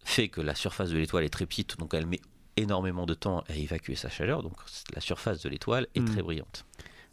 [0.03, 2.21] fait que la surface de l'étoile est très petite, donc elle met
[2.55, 4.53] énormément de temps à évacuer sa chaleur, donc
[4.93, 6.05] la surface de l'étoile est hmm.
[6.05, 6.65] très brillante.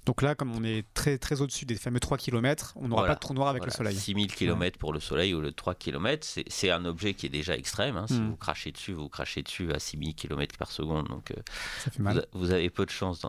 [0.07, 3.15] Donc là, comme on est très, très au-dessus des fameux 3 km, on n'aura pas
[3.17, 3.97] de trou noir avec le Soleil.
[3.97, 7.57] 6000 km pour le Soleil ou le 3 km, c'est un objet qui est déjà
[7.57, 7.97] extrême.
[7.97, 8.07] Hein.
[8.07, 8.31] Si hmm.
[8.31, 11.09] vous crachez dessus, vous crachez dessus à 6000 km par seconde.
[11.09, 11.43] Donc euh,
[11.81, 12.25] Ça fait mal.
[12.33, 13.27] Vous, avez peu de chances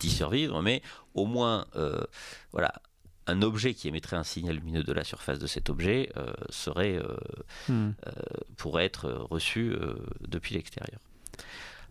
[0.00, 0.82] d'y survivre, mais
[1.14, 2.02] au moins, euh,
[2.50, 2.72] voilà,
[3.28, 7.00] un objet qui émettrait un signal lumineux de la surface de cet objet euh, serait,
[7.68, 7.92] hmm.
[8.56, 9.76] pourrait être reçu
[10.26, 10.98] depuis l'extérieur.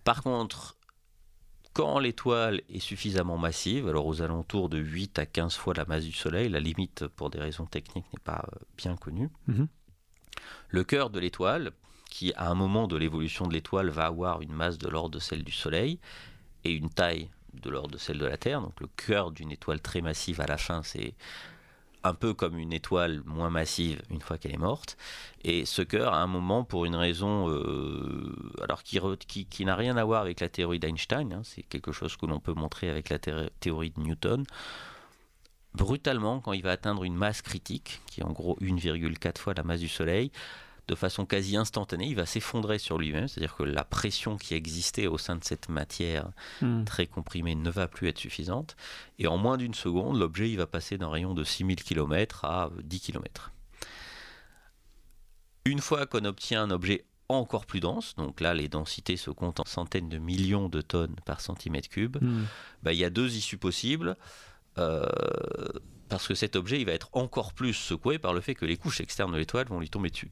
[0.03, 0.75] Par contre,
[1.73, 6.05] quand l'étoile est suffisamment massive, alors aux alentours de 8 à 15 fois la masse
[6.05, 9.67] du Soleil, la limite pour des raisons techniques n'est pas euh, bien connue, mhm.
[10.69, 11.71] le cœur de l'étoile,
[12.09, 15.19] qui à un moment de l'évolution de l'étoile va avoir une masse de l'ordre de
[15.19, 15.99] celle du Soleil
[16.63, 19.81] et une taille de l'ordre de celle de la Terre, donc le cœur d'une étoile
[19.81, 21.15] très massive à la fin c'est
[22.03, 24.97] un peu comme une étoile moins massive une fois qu'elle est morte.
[25.43, 28.99] Et ce cœur, à un moment, pour une raison euh, alors qui,
[29.45, 32.39] qui, n'a rien à voir avec la théorie d'Einstein, hein, c'est quelque chose que l'on
[32.39, 34.45] peut montrer avec la théorie de Newton,
[35.73, 39.63] brutalement, quand il va atteindre une masse critique, qui est en gros 1,4 fois la
[39.63, 40.31] masse du Soleil,
[40.87, 45.07] de façon quasi instantanée, il va s'effondrer sur lui-même, c'est-à-dire que la pression qui existait
[45.07, 46.29] au sein de cette matière
[46.61, 46.83] hmm.
[46.83, 48.75] très comprimée ne va plus être suffisante,
[49.19, 52.69] et en moins d'une seconde, l'objet il va passer d'un rayon de 6000 km à
[52.83, 53.51] 10 km.
[55.65, 59.61] Une fois qu'on obtient un objet encore plus dense, donc là les densités se comptent
[59.61, 62.43] en centaines de millions de tonnes par centimètre cube, hmm.
[62.83, 64.17] bah, il y a deux issues possibles.
[64.77, 65.05] Euh,
[66.13, 68.77] parce que cet objet il va être encore plus secoué par le fait que les
[68.77, 70.29] couches externes de l'étoile vont lui tomber dessus.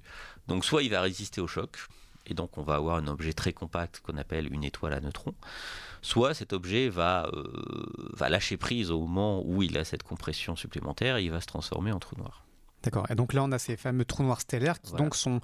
[0.47, 1.75] Donc soit il va résister au choc,
[2.27, 5.34] et donc on va avoir un objet très compact qu'on appelle une étoile à neutrons,
[6.03, 10.55] soit cet objet va, euh, va lâcher prise au moment où il a cette compression
[10.55, 12.43] supplémentaire et il va se transformer en trou noir.
[12.84, 13.07] D'accord.
[13.09, 15.41] Et donc là, on a ces fameux trous noirs stellaires qui donc sont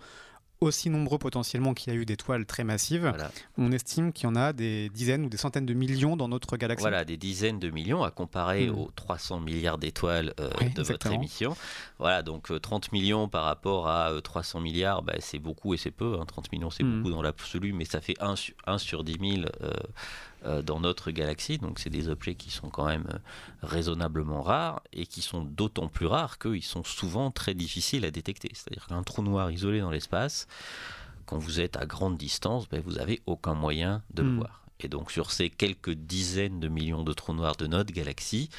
[0.61, 3.13] aussi nombreux potentiellement qu'il y a eu d'étoiles très massives.
[3.57, 6.57] On estime qu'il y en a des dizaines ou des centaines de millions dans notre
[6.57, 6.81] galaxie.
[6.81, 8.77] Voilà, des dizaines de millions à comparer hmm.
[8.77, 11.55] aux 300 milliards d'étoiles euh, de votre émission.
[11.99, 15.77] Voilà, donc 30 euh, millions par rapport à 300 euh, milliards, bah, c'est beaucoup et
[15.77, 16.17] c'est peu.
[16.27, 16.49] 30 hein.
[16.51, 17.01] millions, c'est hmm.
[17.01, 19.71] beaucoup dans l'absolu, mais ça fait 1 sur, 1 sur 10 000 euh,
[20.61, 21.57] dans notre galaxie.
[21.57, 23.17] Donc c'est des objets qui sont quand même euh,
[23.61, 28.49] raisonnablement rares et qui sont d'autant plus rares qu'ils sont souvent très difficiles à détecter.
[28.53, 30.47] C'est-à-dire qu'un trou noir isolé dans l'espace,
[31.25, 34.37] quand vous êtes à grande distance, ben, vous n'avez aucun moyen de le hmm.
[34.37, 34.63] voir.
[34.79, 38.49] Et donc sur ces quelques dizaines de millions de trous noirs de notre galaxie,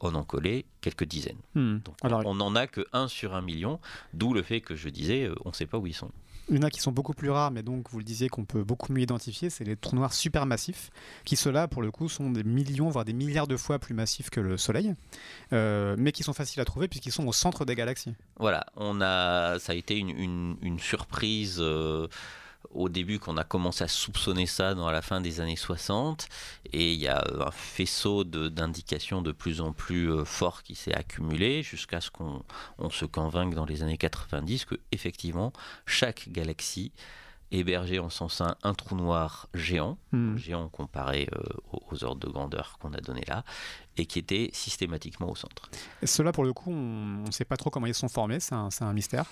[0.00, 1.38] on en collait quelques dizaines.
[1.54, 1.78] Hmm.
[1.78, 3.80] Donc on n'en a que 1 sur un million,
[4.12, 6.10] d'où le fait que je disais, euh, on ne sait pas où ils sont.
[6.50, 8.44] Il y en a qui sont beaucoup plus rares, mais donc vous le disiez qu'on
[8.44, 10.90] peut beaucoup mieux identifier, c'est les trous noirs supermassifs,
[11.24, 14.30] qui ceux-là, pour le coup, sont des millions, voire des milliards de fois plus massifs
[14.30, 14.94] que le Soleil,
[15.52, 18.14] euh, mais qui sont faciles à trouver puisqu'ils sont au centre des galaxies.
[18.38, 21.56] Voilà, on a, ça a été une, surprise.
[21.58, 22.06] Euh,
[22.70, 26.28] au début qu'on a commencé à soupçonner ça dans la fin des années 60
[26.72, 30.94] et il y a un faisceau d'indications de, plus en plus euh, fort qui s'est
[30.94, 32.42] accumulé jusqu'à ce qu'on
[32.90, 35.52] se convainque dans les années 90 que effectivement
[35.86, 36.92] chaque galaxie
[37.50, 40.36] hébergeait en son sein un trou noir géant, hmm.
[40.36, 41.42] géant comparé euh,
[41.90, 43.44] aux ordres de grandeur qu'on a donné là,
[43.96, 45.70] et qui était systématiquement au centre.
[46.02, 48.54] Et cela, pour le coup, on ne sait pas trop comment ils sont formés, c'est
[48.54, 49.26] un, mystère.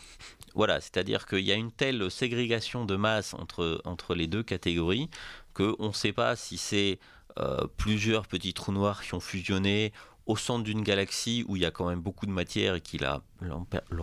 [0.55, 5.11] Voilà, c'est-à-dire qu'il y a une telle ségrégation de masse entre, entre les deux catégories
[5.55, 6.99] qu'on ne sait pas si c'est
[7.39, 9.93] euh, plusieurs petits trous noirs qui ont fusionné
[10.27, 12.99] au centre d'une galaxie où il y a quand même beaucoup de matière et qui
[12.99, 13.23] leur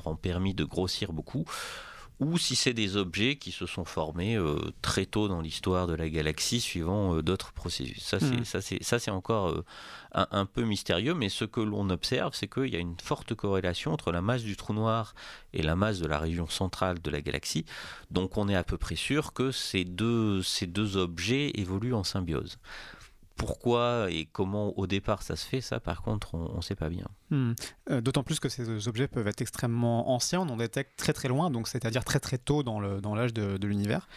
[0.05, 1.45] ont permis de grossir beaucoup
[2.23, 5.93] ou si c'est des objets qui se sont formés euh, très tôt dans l'histoire de
[5.93, 8.03] la galaxie suivant euh, d'autres processus.
[8.03, 8.81] Ça, c'est, hmm.
[8.81, 9.65] ça, c'est, encore euh,
[10.13, 13.93] un, peu mystérieux, mais ce que l'on observe, c'est qu'il y a une forte corrélation
[13.93, 15.15] entre la masse du trou noir
[15.53, 17.65] et la masse de la région centrale de la galaxie.
[18.11, 22.03] Donc on est à peu près sûr que ces deux, ces deux objets évoluent en
[22.03, 22.57] symbiose
[23.35, 26.89] pourquoi et comment au départ ça se fait, ça par contre on ne sait pas
[26.89, 27.07] bien.
[27.29, 27.53] Hmm.
[27.89, 31.27] Euh, d'autant plus que ces objets peuvent être extrêmement anciens, on en détecte très très
[31.27, 34.07] loin, donc c'est-à-dire très très tôt dans l'âge dans de, de l'univers.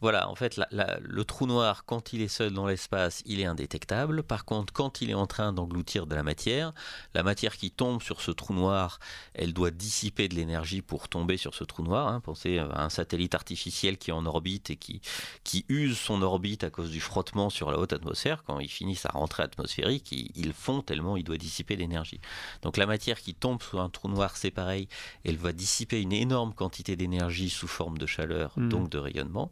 [0.00, 0.60] Voilà, en fait,
[1.00, 4.22] le trou noir, quand il est seul dans l'espace, il est indétectable.
[4.22, 6.72] Par contre, quand il est en train d'engloutir de la matière,
[7.14, 8.98] la matière qui tombe sur ce trou noir,
[9.34, 12.08] elle doit dissiper de l'énergie pour tomber sur ce trou noir.
[12.08, 12.20] Hein.
[12.20, 15.00] Pensez à un satellite artificiel qui est en orbite et qui,
[15.44, 18.42] qui use son orbite à cause du frottement sur la haute atmosphère.
[18.44, 22.20] Quand il finit sa rentrée atmosphérique, il, il fond tellement il doit dissiper l'énergie.
[22.62, 24.88] Donc la matière qui tombe sur un trou noir, c'est pareil,
[25.24, 28.68] elle va dissiper une énorme quantité d'énergie sous forme de chaleur, mmh.
[28.68, 29.50] donc de rayonnement.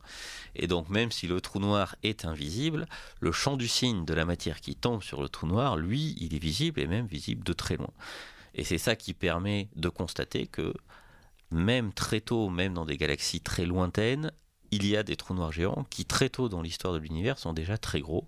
[0.55, 2.86] Et donc même si le trou noir est invisible,
[3.20, 6.34] le champ du signe de la matière qui tombe sur le trou noir, lui, il
[6.34, 7.91] est visible et même visible de très loin.
[8.55, 10.74] Et c'est ça qui permet de constater que
[11.51, 14.32] même très tôt, même dans des galaxies très lointaines,
[14.70, 17.53] il y a des trous noirs géants qui très tôt dans l'histoire de l'univers sont
[17.53, 18.26] déjà très gros.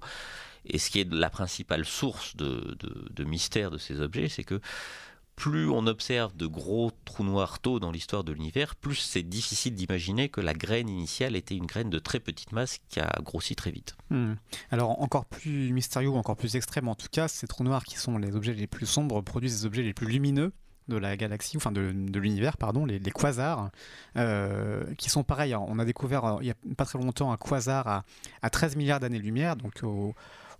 [0.67, 2.77] Et ce qui est la principale source de,
[3.11, 4.61] de mystère de ces objets, c'est que
[5.41, 9.75] plus on observe de gros trous noirs tôt dans l'histoire de l'univers, plus c'est difficile
[9.75, 13.57] d'imaginer que la graine initiale était une graine de très petite masse qui a grossi
[13.57, 13.97] très vite.
[14.11, 14.35] Hmm.
[14.71, 18.19] Alors encore plus mystérieux, encore plus extrême en tout cas, ces trous noirs qui sont
[18.19, 20.53] les objets les plus sombres produisent des objets les plus lumineux
[20.89, 23.71] de la galaxie, enfin de, l'univers, pardon, les, quasars,
[24.17, 25.55] euh, qui sont pareils.
[25.55, 28.05] On a découvert euh, il n'y a pas très longtemps un quasar à,
[28.43, 30.15] à 13 milliards d'années-lumière, donc au,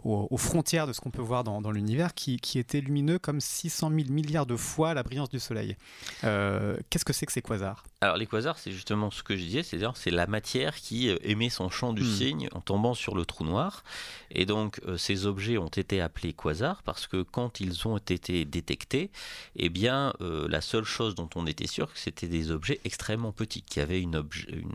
[0.05, 3.91] aux, frontières de ce qu'on peut voir dans, l'univers, qui, qui, était lumineux comme 600
[3.91, 5.77] 000 milliards de fois la brillance du Soleil.
[6.23, 7.85] Qu'est-ce que c'est que ces quasars?
[8.01, 11.51] Alors les quasars, c'est justement ce que je disais, c'est-à-dire c'est la matière qui émet
[11.51, 12.15] son champ du hmm.
[12.15, 13.85] signe en tombant sur le trou noir.
[14.31, 19.11] Et donc ces objets ont été appelés quasars parce que quand ils ont été détectés,
[19.57, 23.81] eh bien la seule chose dont on était sûr, c'était des objets extrêmement petits, qui
[23.81, 24.73] avaient une, une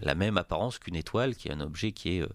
[0.00, 2.28] la même apparence qu'une étoile, qui est un objet qui est euh,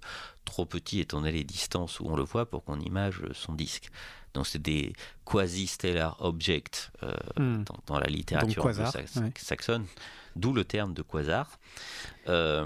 [0.46, 3.90] trop petit étant donné les distances où on le voit pour qu'on image son disque.
[4.34, 4.94] Donc c'est des
[5.26, 7.64] quasi-stellar objects euh, hmm.
[7.86, 8.72] dans, la littérature
[9.36, 9.86] saxonne,
[10.36, 11.60] d'où le terme de quasar.
[12.28, 12.66] Euh,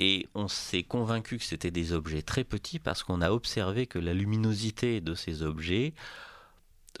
[0.00, 3.98] et on s'est convaincu que c'était des objets très petits parce qu'on a observé que
[3.98, 5.94] la luminosité de ces objets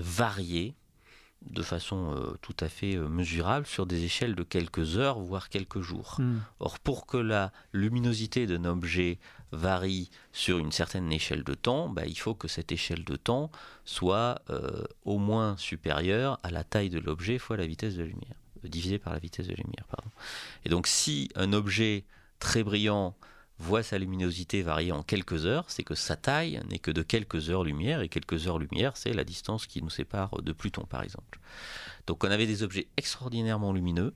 [0.00, 0.74] variait
[1.50, 5.48] de façon euh, tout à fait euh, mesurable sur des échelles de quelques heures, voire
[5.48, 6.16] quelques jours.
[6.18, 6.38] Hmm.
[6.60, 9.18] Or, pour que la luminosité d'un objet
[9.52, 13.50] varie sur une certaine échelle de temps, bah, il faut que cette échelle de temps
[13.84, 18.36] soit euh, au moins supérieure à la taille de l'objet fois la vitesse de lumière,
[18.64, 19.86] divisé par la vitesse de lumière.
[19.88, 20.10] Pardon.
[20.64, 22.04] Et donc, si un objet
[22.38, 23.16] très brillant
[23.58, 27.50] voit sa luminosité varier en quelques heures, c'est que sa taille n'est que de quelques
[27.50, 31.40] heures-lumière, et quelques heures-lumière, c'est la distance qui nous sépare de Pluton, par exemple.
[32.06, 34.14] Donc on avait des objets extraordinairement lumineux,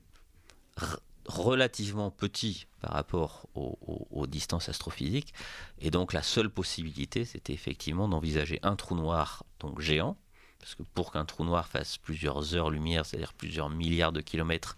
[1.25, 5.33] relativement petits par rapport aux, distances astrophysiques,
[5.79, 10.17] et donc la seule possibilité, c'était effectivement d'envisager un trou noir donc géant,
[10.59, 14.77] parce que pour qu'un trou noir fasse plusieurs heures-lumière, c'est-à-dire plusieurs milliards de kilomètres,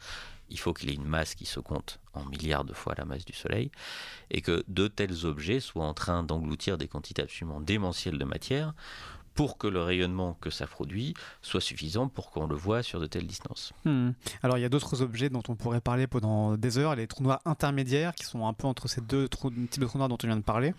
[0.53, 3.25] il faut qu'il ait une masse qui se compte en milliards de fois la masse
[3.25, 3.71] du Soleil,
[4.29, 8.73] et que de tels objets soient en train d'engloutir des quantités absolument démentielles de matière
[9.33, 13.07] pour que le rayonnement que ça produit soit suffisant pour qu'on le voit sur de
[13.07, 13.73] telles distances.
[13.83, 14.11] Hmm.
[14.43, 17.23] Alors il y a d'autres objets dont on pourrait parler pendant des heures, les trous
[17.23, 20.27] noirs intermédiaires qui sont un peu entre ces deux types de trous noirs dont on
[20.27, 20.75] vient de parler,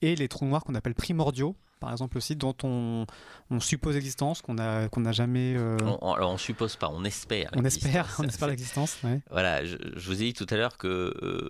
[0.00, 3.06] et les trous noirs qu'on appelle primordiaux, par exemple aussi, dont on,
[3.58, 5.54] suppose l'existence, qu'on n'a qu'on jamais.
[5.56, 7.50] Euh, on, alors on suppose pas, on espère.
[7.56, 8.98] On espère, on espère l'existence.
[9.30, 11.48] Voilà, je, vous ai dit tout à l'heure que euh,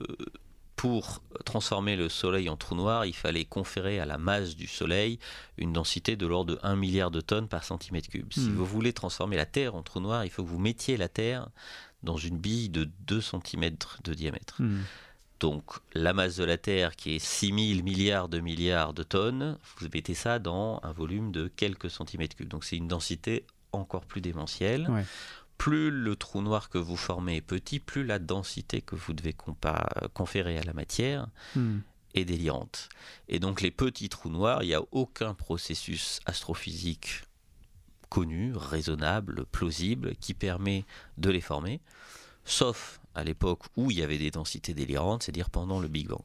[0.74, 5.18] pour transformer le Soleil en trou noir, il fallait conférer à la masse du Soleil
[5.58, 8.32] une densité de l'ordre de 1 milliard de tonnes par centimètre cube.
[8.32, 8.54] Si hmm.
[8.54, 11.50] vous voulez transformer la Terre en trou noir, il faut que vous mettiez la Terre
[12.02, 14.62] dans une bille de 2 cm de diamètre.
[14.62, 14.80] Hmm.
[15.42, 19.88] Donc la masse de la Terre qui est 6000 milliards de milliards de tonnes, vous
[19.92, 22.46] mettez ça dans un volume de quelques centimètres cubes.
[22.46, 24.88] Donc c'est une densité encore plus démentielle.
[25.58, 29.34] Plus le trou noir que vous formez est petit, plus la densité que vous devez
[30.14, 31.26] conférer à la matière
[31.56, 31.78] hmm.
[32.14, 32.88] est délirante.
[33.28, 37.22] Et donc les petits trous noirs, il n'y a aucun processus astrophysique
[38.08, 40.84] connu, raisonnable, plausible, qui permet
[41.18, 41.80] de les former,
[42.44, 46.22] sauf à l'époque où il y avait des densités délirantes, c'est-à-dire pendant le Big Bang.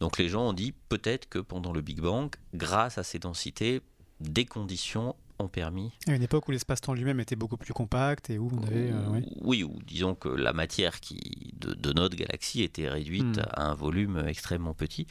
[0.00, 3.80] Donc les gens ont dit peut-être que pendant le Big Bang, grâce à ces densités,
[4.20, 5.90] des conditions ont permis.
[6.06, 8.92] À une époque où l'espace-temps lui-même était beaucoup plus compact et où on avait.
[8.92, 9.64] Euh, oui.
[9.64, 13.46] ou disons que la matière qui, de, notre galaxie était réduite hmm.
[13.52, 15.06] à un volume extrêmement petit.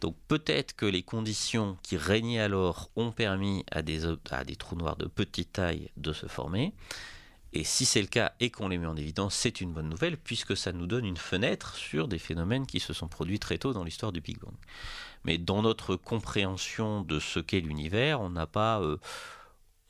[0.00, 4.76] Donc peut-être que les conditions qui régnaient alors ont permis à des, à des trous
[4.76, 6.72] noirs de petite taille de se former.
[7.52, 10.18] Et si c'est le cas et qu'on les met en évidence, c'est une bonne nouvelle
[10.18, 13.72] puisque ça nous donne une fenêtre sur des phénomènes qui se sont produits très tôt
[13.72, 14.54] dans l'histoire du Big Bang.
[15.24, 18.98] Mais dans notre compréhension de ce qu'est l'univers, on n'a pas, euh,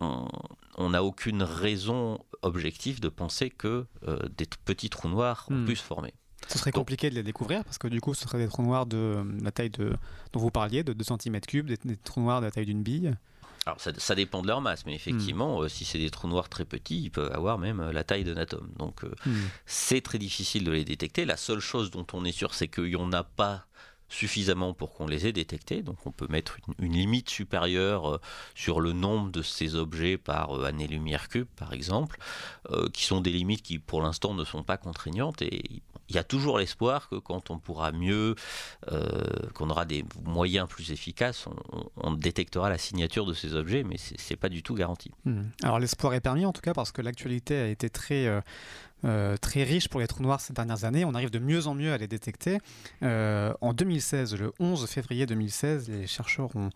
[0.00, 5.66] on n'a aucune raison objective de penser que euh, des petits trous noirs ont hmm.
[5.66, 6.14] pu se former.
[6.46, 8.86] Ce serait compliqué de les découvrir parce que du coup, ce seraient des trous noirs
[8.86, 9.96] de la taille de,
[10.32, 13.12] dont vous parliez, de 2 cm3, des, des trous noirs de la taille d'une bille.
[13.68, 15.64] Alors ça, dépend de leur masse, mais effectivement, hmm.
[15.64, 18.24] euh, si c'est des trous noirs très petits, ils peuvent avoir même euh, la taille
[18.24, 18.70] d'un atome.
[18.78, 19.42] Donc euh, hmm.
[19.66, 21.26] c'est très difficile de les détecter.
[21.26, 23.66] La seule chose dont on est sûr, c'est qu'il n'y en a pas
[24.08, 25.82] suffisamment pour qu'on les ait détectés.
[25.82, 28.22] Donc on peut mettre une, limite supérieure
[28.54, 32.18] sur le nombre de ces objets par année-lumière cube, par exemple,
[32.94, 35.42] qui sont des limites qui pour l'instant ne sont pas contraignantes.
[35.42, 38.34] Et il y a toujours l'espoir que quand on pourra mieux,
[38.90, 39.10] euh,
[39.54, 41.46] qu'on aura des moyens plus efficaces,
[41.96, 45.10] on, détectera la signature de ces objets, mais ce n'est pas du tout garanti.
[45.24, 45.44] Hmm.
[45.62, 48.40] Alors l'espoir est permis en tout cas parce que l'actualité a été très, euh,
[49.04, 51.04] euh, très riche pour les trous noirs ces dernières années.
[51.04, 52.58] On arrive de mieux en mieux à les détecter.
[53.02, 56.70] Euh, en 2016, le 11 février 2016, les chercheurs ont,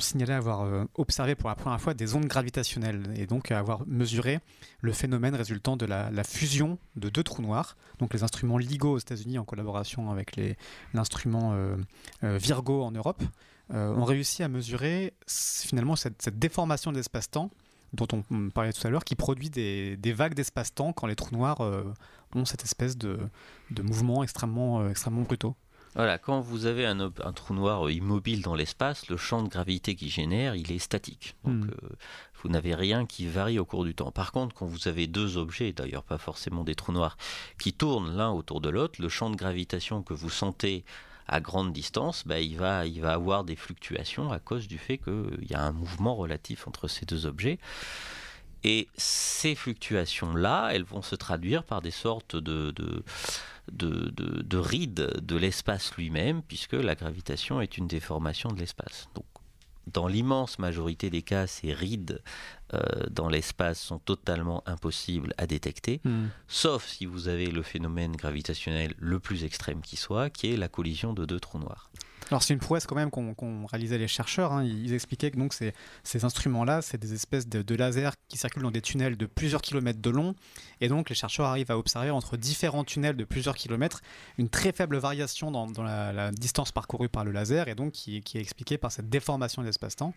[0.00, 4.40] signalé avoir euh, observé pour la première fois des ondes gravitationnelles et donc avoir mesuré
[4.80, 7.76] le phénomène résultant de la, fusion de deux trous noirs.
[7.98, 10.40] Donc les instruments LIGO aux États-Unis en collaboration avec
[10.94, 11.54] l'instrument
[12.22, 13.22] Virgo en Europe
[13.70, 17.50] ont réussi à mesurer finalement cette, cette déformation de l'espace-temps
[17.92, 21.60] dont on parlait tout à l'heure, qui produit des, vagues d'espace-temps quand les trous noirs
[21.60, 21.84] euh,
[22.34, 23.18] ont cette espèce de,
[23.70, 25.54] de mouvement extrêmement, euh, extrêmement brutaux.
[25.94, 30.08] Voilà, quand vous avez un, trou noir immobile dans l'espace, le champ de gravité qu'il
[30.08, 31.36] génère, il est statique.
[31.44, 31.70] Donc, hmm.
[31.70, 31.88] euh,
[32.42, 34.10] vous n'avez rien qui varie au cours du temps.
[34.10, 37.18] Par contre, quand vous avez deux objets, d'ailleurs pas forcément des trous noirs,
[37.58, 40.86] qui tournent l'un autour de l'autre, le champ de gravitation que vous sentez
[41.32, 45.54] à grande distance, bah, il, va, avoir des fluctuations à cause du fait qu'il y
[45.54, 47.58] a un mouvement relatif entre ces deux objets.
[48.64, 53.02] Et ces fluctuations-là, elles vont se traduire par des sortes de, de,
[53.72, 59.08] de, rides de l'espace lui-même, puisque la gravitation est une déformation de l'espace.
[59.86, 62.22] Dans l'immense majorité des cas, ces rides
[62.74, 62.80] euh,
[63.10, 66.26] dans l'espace sont totalement impossibles à détecter, hmm.
[66.48, 70.68] sauf si vous avez le phénomène gravitationnel le plus extrême qui soit, qui est la
[70.68, 71.90] collision de deux trous noirs.
[72.32, 74.54] Alors c'est une prouesse quand même qu'ont réalisé les chercheurs.
[74.54, 74.64] Hein.
[74.64, 78.80] Ils expliquaient que donc ces, instruments-là, c'est des espèces de, lasers qui circulent dans des
[78.80, 80.34] tunnels de plusieurs kilomètres de long.
[80.80, 84.00] Et donc les chercheurs arrivent à observer entre différents tunnels de plusieurs kilomètres
[84.38, 88.40] une très faible variation dans, la, distance parcourue par le laser et donc qui, est
[88.40, 90.14] expliquée par cette déformation de l'espace-temps.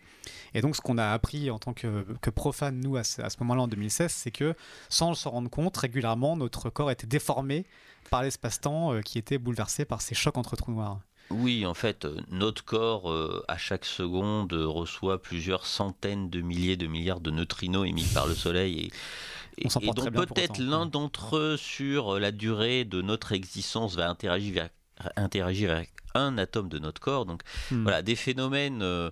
[0.53, 3.67] Et donc ce qu'on a appris en tant que, profane, nous, à ce, moment-là en
[3.67, 4.55] 2016, c'est que
[4.87, 7.65] sans se rendre compte, régulièrement, notre corps était déformé
[8.09, 11.01] par l'espace-temps euh, qui était bouleversé par ces chocs entre trous noirs.
[11.31, 16.77] Oui, en fait, euh, notre corps, euh, à chaque seconde, reçoit plusieurs centaines de milliers
[16.77, 18.91] de milliards de neutrinos émis par le Soleil.
[19.57, 24.69] Et, donc peut-être l'un d'entre eux, sur la durée de notre existence, va interagir,
[25.71, 27.25] avec un atome de notre corps.
[27.25, 27.83] Donc hmm.
[27.83, 29.09] voilà, des phénomènes euh,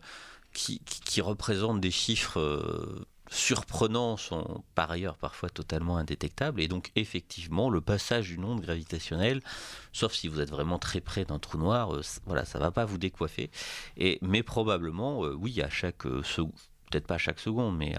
[0.54, 0.82] qui,
[1.22, 2.40] représentent des chiffres
[3.34, 6.62] surprenants sont par ailleurs parfois totalement indétectables.
[6.62, 9.42] Et donc effectivement, le passage d'une onde gravitationnelle,
[9.92, 12.86] sauf si vous êtes vraiment très près d'un trou noir, euh, voilà, ça va pas
[12.86, 13.50] vous décoiffer.
[13.98, 16.22] Et, mais probablement, euh, oui, à chaque euh,
[16.94, 17.96] peut-être pas à chaque seconde, mais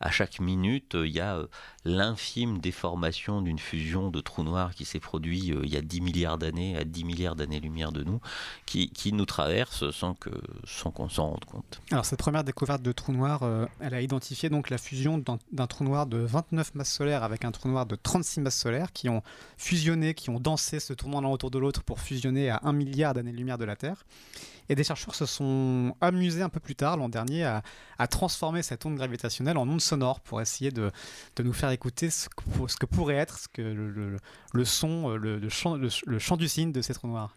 [0.00, 1.46] à, chaque minute, euh, il y a euh,
[1.84, 6.00] l'infime déformation d'une fusion de trous noirs qui s'est produit euh, il y a 10
[6.00, 8.20] milliards d'années, à 10 milliards d'années-lumière de nous,
[8.66, 10.30] qui, nous traverse sans qu'on
[10.64, 11.80] sans qu'on s'en rende compte.
[11.90, 13.42] Alors cette première découverte de trous noirs,
[13.80, 15.22] elle a identifié donc la fusion
[15.52, 18.92] d'un trou noir de 29 masses solaires avec un trou noir de 36 masses solaires
[18.92, 19.22] qui ont
[19.56, 23.14] fusionné, qui ont dansé se tournant l'un autour de l'autre pour fusionner à 1 milliard
[23.14, 24.04] d'années-lumière de la Terre.
[24.68, 28.84] Et des chercheurs se sont amusés un peu plus tard, l'an dernier, à, transformer cette
[28.86, 30.90] onde gravitationnelle en onde sonore pour essayer de,
[31.42, 36.36] nous faire écouter ce que, pourrait être ce que le, son, le, chant, le, chant
[36.36, 37.36] du cygne de ces trous noirs.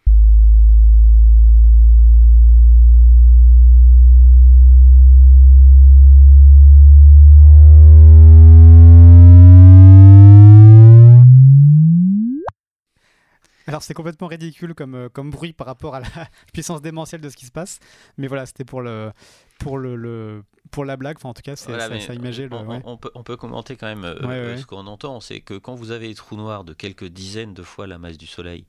[13.70, 16.08] Alors c'est complètement ridicule comme, euh, comme bruit par rapport à la
[16.54, 17.80] puissance démentielle de ce qui se passe.
[18.18, 19.12] Mais voilà, c'était pour le,
[19.60, 21.18] pour le, pour la blague.
[21.18, 22.56] Enfin, en tout cas, c'est, ça, imagé le.
[22.56, 25.92] On, peut, on peut commenter quand même euh, ce qu'on entend, c'est que quand vous
[25.92, 28.66] avez des trous noirs de quelques dizaines de fois la masse du Soleil.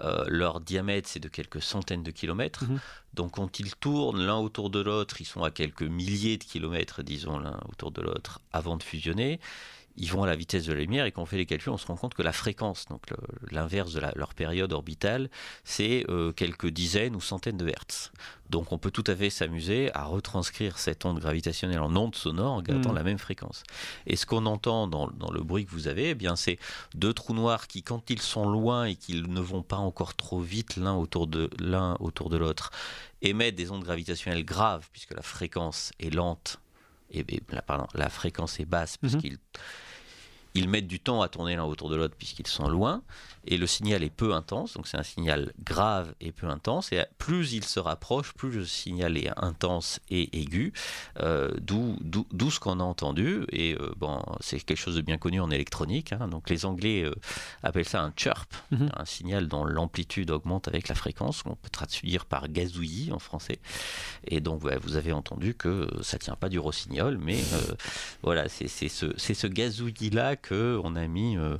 [0.00, 2.64] Euh, leur diamètre, c'est de quelques centaines de kilomètres.
[2.64, 2.80] Mhm.
[3.12, 7.02] Donc, quand ils tournent l'un autour de l'autre, ils sont à quelques milliers de kilomètres,
[7.02, 9.38] disons, l'un autour de l'autre, avant de fusionner
[9.96, 11.76] ils vont à la vitesse de la lumière et quand on fait les calculs, on
[11.76, 13.02] se rend compte que la fréquence, donc
[13.50, 15.28] l'inverse de leur période orbitale,
[15.64, 18.12] c'est euh, quelques dizaines ou centaines de hertz.
[18.48, 22.52] Donc on peut tout à fait s'amuser à retranscrire cette onde gravitationnelle en onde sonore
[22.52, 22.96] en gardant mm.
[22.96, 23.62] la même fréquence.
[24.06, 26.58] Et ce qu'on entend dans, le bruit que vous avez, eh bien c'est
[26.94, 30.40] deux trous noirs qui, quand ils sont loin et qu'ils ne vont pas encore trop
[30.40, 32.70] vite l'un autour de l'un autour de l'autre,
[33.22, 36.58] émettent des ondes gravitationnelles graves puisque la fréquence est lente
[37.12, 37.24] et,
[37.66, 38.98] pardon, la fréquence est basse mm-hmm.
[39.00, 39.38] puisqu'ils
[40.54, 43.02] ils mettent du temps à tourner l'un autour de l'autre puisqu'ils sont loin,
[43.44, 47.02] et le signal est peu intense, donc c'est un signal grave et peu intense, et
[47.18, 50.72] plus il se rapproche, plus le signal est intense et aigu,
[51.20, 55.40] euh, d'où ce qu'on a entendu, et euh, bon, c'est quelque chose de bien connu
[55.40, 56.28] en électronique, hein.
[56.28, 57.14] donc les Anglais euh,
[57.62, 58.90] appellent ça un chirp, mhm.
[58.96, 63.58] un signal dont l'amplitude augmente avec la fréquence, qu'on peut traduire par gazouillis en français,
[64.26, 67.38] et donc vous avez entendu que ça tient pas du rossignol, mais
[68.22, 71.56] voilà, c'est ce, ce gazouillis-là qu'on a mis euh,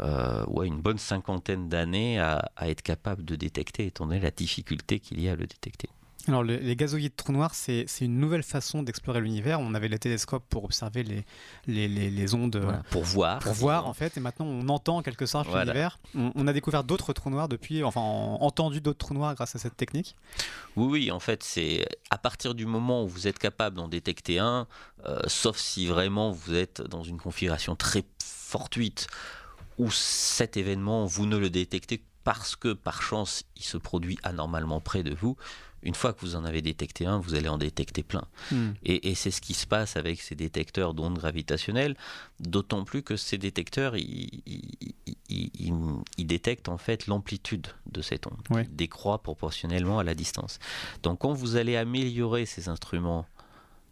[0.00, 5.20] euh, une bonne cinquantaine d'années à, être capable de détecter, étant donné la difficulté qu'il
[5.20, 5.88] y a à le détecter.
[6.28, 9.60] Alors, les, gazouillis de trous noirs, c'est une nouvelle façon d'explorer l'univers.
[9.60, 11.24] On avait les télescopes pour observer les,
[11.66, 12.56] les, les, ondes.
[12.56, 13.38] Euh, pour voir.
[13.38, 14.16] Pour voir, en fait.
[14.16, 15.98] Et maintenant, on entend en quelque sorte l'univers.
[16.14, 19.76] On, a découvert d'autres trous noirs depuis, enfin, entendu d'autres trous noirs grâce à cette
[19.76, 20.14] technique.
[20.76, 24.38] Oui, oui, en fait, c'est à partir du moment où vous êtes capable d'en détecter
[24.38, 24.66] un,
[25.26, 29.06] sauf si vraiment vous êtes dans une configuration très fortuite
[29.78, 34.80] où cet événement, vous ne le détectez parce que par chance il se produit anormalement
[34.80, 35.36] près de vous,
[35.82, 38.26] une fois que vous en avez détecté un, vous allez en détecter plein.
[38.50, 38.72] Hmm.
[38.84, 41.96] Et, c'est ce qui se passe avec ces détecteurs d'ondes gravitationnelles,
[42.38, 44.42] d'autant plus que ces détecteurs, ils,
[46.18, 50.58] détectent en fait l'amplitude de cette onde, qui décroît proportionnellement à la distance.
[51.02, 53.26] Donc quand vous allez améliorer ces instruments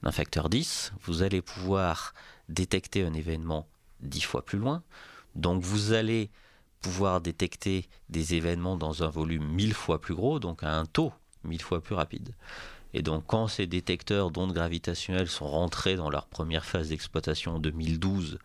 [0.03, 2.15] d'un facteur 10, vous allez pouvoir
[2.49, 3.67] détecter un événement
[4.01, 4.83] 10 fois plus loin.
[5.35, 6.31] Donc vous allez
[6.81, 11.13] pouvoir détecter des événements dans un volume 1000 fois plus gros, donc à un taux
[11.49, 12.35] mille fois plus rapide.
[12.95, 17.59] Et donc quand ces détecteurs d'ondes gravitationnelles sont rentrés dans leur première phase d'exploitation en
[17.59, 18.39] 2012,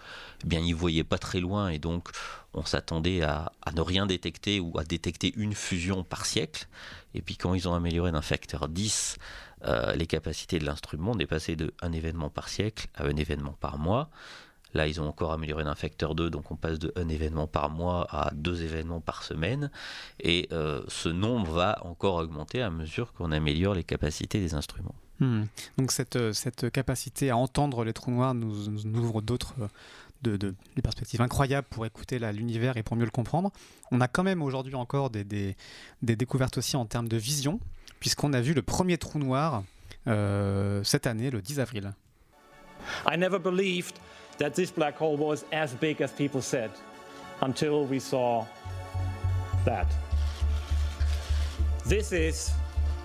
[0.44, 2.10] eh bien ils voyaient pas très loin et donc
[2.54, 6.68] on s'attendait à, ne rien détecter ou à détecter une fusion par siècle.
[7.14, 9.18] Et puis quand ils ont amélioré d'un facteur 10
[9.66, 13.16] euh, les capacités de l'instrument, on est passé de un événement par siècle à un
[13.16, 14.10] événement par mois.
[14.74, 17.70] Là, ils ont encore amélioré d'un facteur 2, donc on passe de un événement par
[17.70, 19.70] mois à deux événements par semaine.
[20.20, 24.96] Et euh, ce nombre va encore augmenter à mesure qu'on améliore les capacités des instruments.
[25.20, 25.44] Hmm.
[25.78, 28.68] Donc cette, euh, cette capacité à entendre les trous noirs nous,
[28.98, 29.68] ouvre d'autres euh,
[30.24, 33.52] de, de, perspectives incroyables pour écouter l'univers et pour mieux le comprendre.
[33.92, 35.56] On a quand même aujourd'hui encore des, des,
[36.02, 37.60] découvertes aussi en termes de vision,
[38.00, 39.64] puisqu'on a vu le premier trou noir
[40.06, 41.94] cette année, le 10 avril.
[43.06, 43.96] I never believed
[44.38, 46.72] that this black hole was as big as people said
[47.42, 48.46] until we saw
[49.66, 49.88] that.
[51.86, 52.52] This is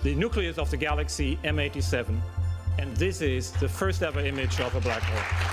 [0.03, 2.15] the nucleus of the galaxy M87,
[2.77, 5.49] and this is the first ever image of a black hole.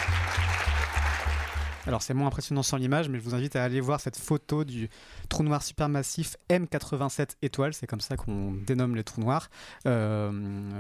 [1.87, 4.65] Alors c'est moins impressionnant sans l'image, mais je vous invite à aller voir cette photo
[4.65, 4.89] du
[5.27, 9.51] trou noir supermassif M87 étoiles, c'est comme ça qu'on dénomme les trous noirs,
[9.87, 10.31] euh,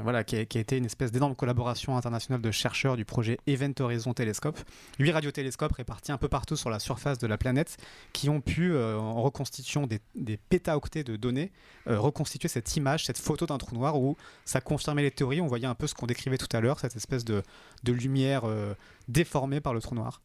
[0.02, 4.14] voilà, qui a, été une espèce d'énorme collaboration internationale de chercheurs du projet Event Horizon
[4.14, 4.58] Telescope.
[4.98, 7.76] Huit radiotélescopes répartis un peu partout sur la surface de la planète
[8.12, 11.52] qui ont pu, euh, en reconstituant des, des pétaoctets de données,
[11.88, 15.46] euh, reconstituer cette image, cette photo d'un trou noir où ça confirmait les théories, on
[15.46, 17.42] voyait un peu ce qu'on décrivait tout à l'heure, cette espèce de,
[17.84, 18.44] lumière
[19.08, 20.20] déformé par le trou noir.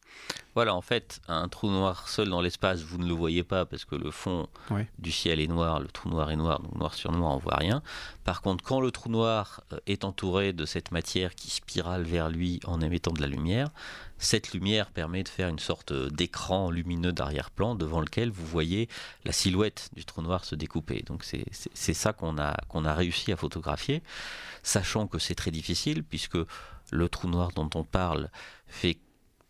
[0.54, 3.84] Voilà, en fait, un trou noir seul dans l'espace, vous ne le voyez pas parce
[3.84, 4.48] que le fond
[4.98, 7.56] du ciel est noir, le trou noir est noir, donc noir sur noir, on voit
[7.56, 7.82] rien.
[8.24, 12.30] Par contre, quand le trou noir euh, est entouré de cette matière qui spirale vers
[12.30, 13.70] lui en émettant de la lumière,
[14.18, 18.88] cette lumière permet de faire une sorte d'écran lumineux d'arrière-plan devant lequel vous voyez
[19.24, 21.02] la silhouette du trou noir se découper.
[21.06, 24.02] Donc c'est ça qu'on a, qu'on a réussi à photographier,
[24.62, 26.38] sachant que c'est très difficile puisque
[26.92, 28.30] le trou noir dont on parle
[28.66, 28.98] fait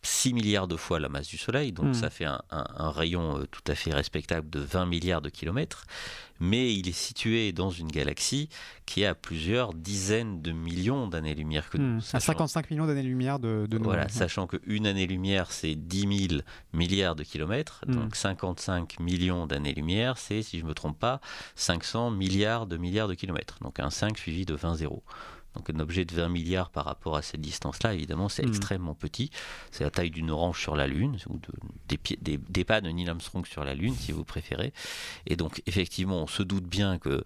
[0.04, 1.94] 6 milliards de fois la masse du Soleil, donc hmm.
[1.94, 5.86] ça fait un, rayon euh, tout à fait respectable de 20 milliards de kilomètres,
[6.40, 8.48] mais il est situé dans une galaxie
[8.84, 11.98] qui a plusieurs dizaines de millions d'années-lumière que nous.
[11.98, 12.00] Hmm.
[12.14, 16.42] À 55 millions d'années-lumière de, de, Voilà, sachant qu'une année-lumière, c'est 10 000
[16.72, 17.94] milliards de kilomètres, hmm.
[17.94, 21.20] donc 55 millions d'années-lumière, c'est, si je ne me trompe pas,
[21.54, 25.04] 500 milliards de milliards de kilomètres, donc un 5 suivi de 20 zéros.
[25.54, 28.48] Donc un objet de 20 milliards par rapport à cette distance-là, évidemment, c'est hmm.
[28.48, 29.30] extrêmement petit.
[29.70, 33.08] C'est la taille d'une orange sur la Lune, ou de, des, des, pas de Neil
[33.08, 34.72] Armstrong sur la Lune, si vous préférez.
[35.26, 37.22] Et donc, effectivement, on se doute bien que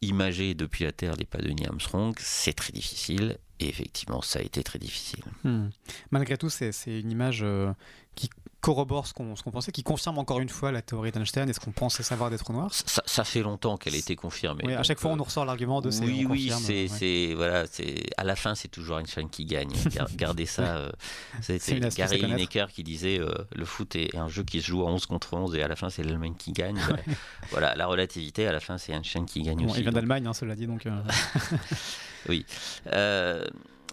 [0.00, 3.38] imager depuis la Terre les pas de Neil Armstrong, c'est très difficile.
[3.60, 5.22] Et effectivement, ça a été très difficile.
[5.44, 5.68] Hmm.
[6.10, 7.72] Malgré tout, c'est une image euh,
[8.16, 8.28] qui
[8.62, 11.72] corrobore ce qu'on pensait, qui confirme encore une fois la théorie d'Einstein et ce qu'on
[11.72, 12.70] pensait savoir des trous noirs.
[12.72, 14.62] Ça, fait longtemps qu'elle a été confirmée.
[14.64, 16.04] Oui, à chaque fois, on nous ressort l'argument de c'est.
[16.04, 16.50] Oui, oui,
[16.88, 19.72] c'est voilà, c'est à la fin, c'est toujours Einstein qui gagne.
[20.16, 20.76] Gardez ça.
[20.76, 20.92] Euh,
[21.40, 24.90] C'était Gary Lineker qui disait euh, le foot est un jeu qui se joue à
[24.90, 26.78] 11 contre 11 et à la fin, c'est l'Allemagne qui gagne.
[27.50, 29.78] voilà, la relativité, à la fin, c'est Einstein qui gagne aussi.
[29.78, 30.86] Il vient d'Allemagne, hein, cela dit donc.
[30.86, 31.02] Euh.
[32.28, 32.46] oui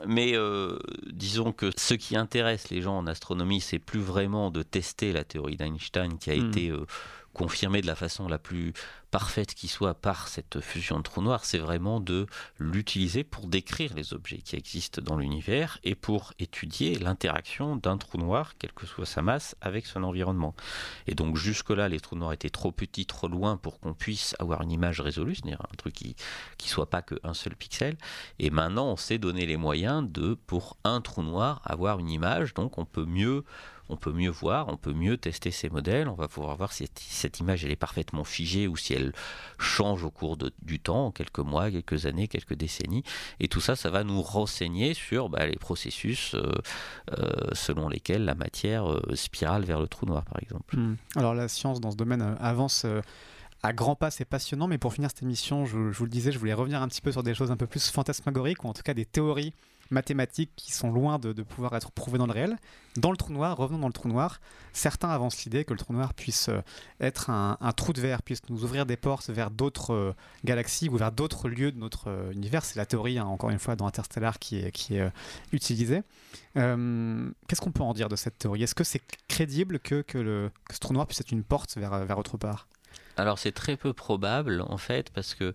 [0.08, 0.78] mais euh,
[1.12, 5.24] disons que ce qui intéresse les gens en astronomie, c'est plus vraiment de tester la
[5.24, 6.50] théorie d'Einstein qui a hmm.
[6.50, 6.86] été euh,
[7.34, 8.74] confirmée de la façon la plus
[9.12, 13.94] parfaite qui soit par cette fusion de trous noirs, c'est vraiment de l'utiliser pour décrire
[13.96, 18.86] les objets qui existent dans l'univers et pour étudier l'interaction d'un trou noir, quelle que
[18.86, 20.56] soit sa masse, avec son environnement.
[21.08, 24.62] Et donc jusque-là, les trous noirs étaient trop petits, trop loin pour qu'on puisse avoir
[24.62, 26.16] une image résolue, c'est-à-dire un truc qui
[26.64, 27.98] ne soit pas qu'un seul pixel.
[28.38, 32.54] Et maintenant, on s'est donné les moyens de, pour un trou noir, avoir une image,
[32.54, 33.44] donc on peut mieux
[33.90, 36.88] on peut mieux voir, on peut mieux tester ces modèles, on va pouvoir voir si
[36.96, 38.99] cette image elle est parfaitement figée ou si elle
[39.58, 43.04] change au cours du temps, quelques mois, quelques années, quelques décennies.
[43.40, 46.52] Et tout ça, ça va nous renseigner sur bah, les processus euh,
[47.18, 50.78] euh, selon lesquels la matière euh, spirale vers le trou noir, par exemple.
[50.78, 50.96] Hmm.
[51.16, 52.86] Alors la science dans ce domaine avance
[53.62, 56.32] à grands pas, c'est passionnant, mais pour finir cette émission, je, je, vous le disais,
[56.32, 58.74] je voulais revenir un petit peu sur des choses un peu plus fantasmagoriques, ou en
[58.74, 59.54] tout cas des théories
[59.90, 62.58] mathématiques qui sont loin de, pouvoir être prouvées dans le réel.
[62.98, 64.42] Dans le trou noir, revenons dans le trou noir,
[64.74, 66.62] certains avancent l'idée que le trou noir puisse euh,
[67.00, 70.98] être un, trou de verre, puisse nous ouvrir des portes vers d'autres euh, galaxies ou
[70.98, 72.66] vers d'autres lieux de notre univers.
[72.66, 75.12] C'est la théorie, hein, encore une fois, dans Interstellar qui est, est
[75.52, 76.04] utilisée.
[76.56, 78.64] Qu'est-ce qu'on peut en dire de cette théorie?
[78.64, 82.18] Est-ce que c'est crédible que, le, ce trou noir puisse être une porte vers, vers
[82.18, 82.68] autre part?
[83.20, 85.54] Alors c'est très peu probable en fait parce que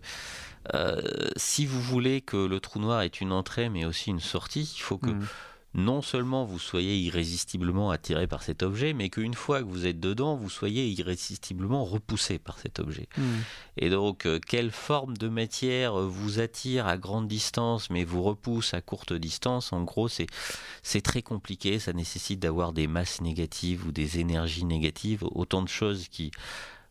[0.73, 1.01] euh,
[1.35, 4.81] si vous voulez que le trou noir ait une entrée mais aussi une sortie, il
[4.81, 5.27] faut que hmm.
[5.75, 9.99] non seulement vous soyez irrésistiblement attiré par cet objet, mais qu'une fois que vous êtes
[9.99, 13.07] dedans, vous soyez irrésistiblement repoussé par cet objet.
[13.15, 13.41] Hmm.
[13.77, 18.73] Et donc, euh, quelle forme de matière vous attire à grande distance mais vous repousse
[18.73, 23.91] à courte distance En gros, c'est très compliqué, ça nécessite d'avoir des masses négatives ou
[23.91, 26.31] des énergies négatives, autant de choses qui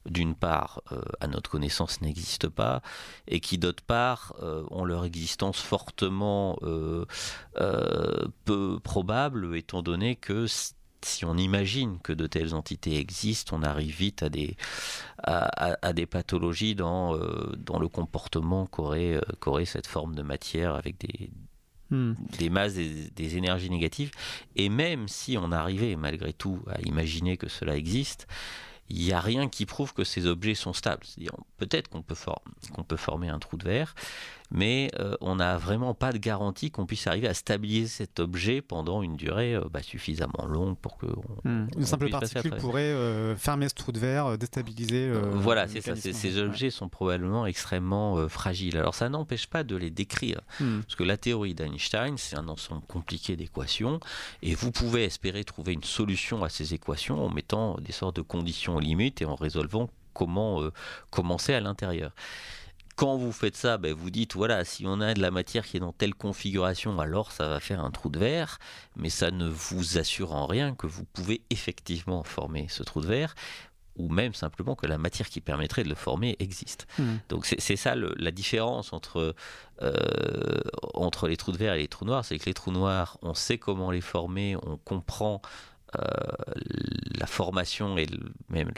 [0.07, 2.83] d'une part, euh, à notre connaissance, n'existent pas,
[3.27, 7.05] et qui, d'autre part, euh, ont leur existence fortement euh,
[8.45, 10.47] peu probable, étant donné que
[11.03, 14.57] si on imagine que de telles entités existent, on arrive vite à des,
[15.23, 17.19] à, des pathologies dans,
[17.59, 19.21] dans le comportement qu'aurait,
[19.67, 21.31] cette forme de matière avec des,
[21.91, 22.15] hmm.
[22.39, 24.13] des masses, des, des, énergies négatives.
[24.57, 28.27] Et même si on arrivait malgré tout à imaginer que cela existe,
[28.89, 31.07] il n'y a rien qui prouve que ces objets sont stables.
[31.57, 32.17] Peut-être qu'on peut,
[32.75, 33.95] qu'on peut former un trou de verre,
[34.51, 38.61] mais euh, on n'a vraiment pas de garantie qu'on puisse arriver à stabiliser cet objet
[38.61, 41.07] pendant une durée euh, bah, suffisamment longue pour que.
[41.45, 41.67] Hmm.
[41.77, 45.11] Une simple particule pourrait euh, fermer ce trou de verre, déstabiliser.
[45.35, 45.97] voilà, c'est ça.
[45.97, 48.77] Ces objets sont probablement extrêmement fragiles.
[48.77, 50.81] Alors ça n'empêche pas de les décrire, hmm.
[50.83, 54.01] parce que la théorie d'Einstein, c'est un ensemble compliqué d'équations,
[54.43, 58.23] et vous pouvez espérer trouver une solution à ces équations en mettant des sortes de
[58.23, 60.63] conditions limites et en résolvant comment
[61.11, 62.13] commencer à l'intérieur
[62.97, 65.77] quand vous faites ça, ben vous dites voilà, si on a de la matière qui
[65.77, 68.59] est dans telle configuration, alors ça va faire un trou de verre,
[68.97, 73.07] mais ça ne vous assure en rien que vous pouvez effectivement former ce trou de
[73.07, 73.35] verre
[73.97, 76.87] ou même simplement que la matière qui permettrait de le former existe.
[76.99, 77.17] Hmm.
[77.29, 79.35] Donc c'est ça la différence entre,
[79.83, 80.61] euh,
[80.95, 83.35] entre les trous de verre et les trous noirs, c'est que les trous noirs, on
[83.35, 85.41] sait comment les former, on comprend
[87.19, 88.07] la formation et
[88.49, 88.71] même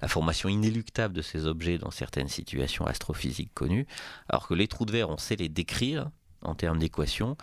[0.00, 3.86] la formation inéluctable de ces objets dans certaines situations astrophysiques connues,
[4.28, 6.10] alors que les trous de verre, on sait les décrire
[6.42, 7.36] en termes d'équations,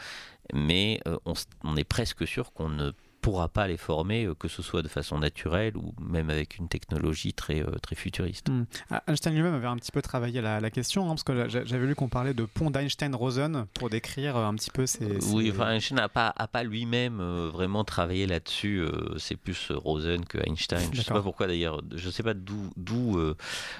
[0.54, 1.18] mais euh,
[1.64, 2.92] on, est presque sûr qu'on ne
[3.28, 6.70] pourra pas les former, euh, que ce soit de façon naturelle ou même avec une
[6.70, 8.48] technologie très, euh, très futuriste.
[8.50, 8.64] Hmm.
[8.90, 11.86] Ah, Einstein lui-même avait un petit peu travaillé la, la question, hein, parce que j'avais
[11.86, 15.18] lu qu'on parlait de pont d'Einstein-Rosen pour décrire un petit peu ces...
[15.34, 18.86] Oui, Einstein n'a pas, pas lui-même euh, vraiment travaillé là-dessus,
[19.18, 20.80] c'est plus Rosen que Einstein.
[20.94, 22.70] Je ne sais pas pourquoi d'ailleurs, je ne sais pas d'où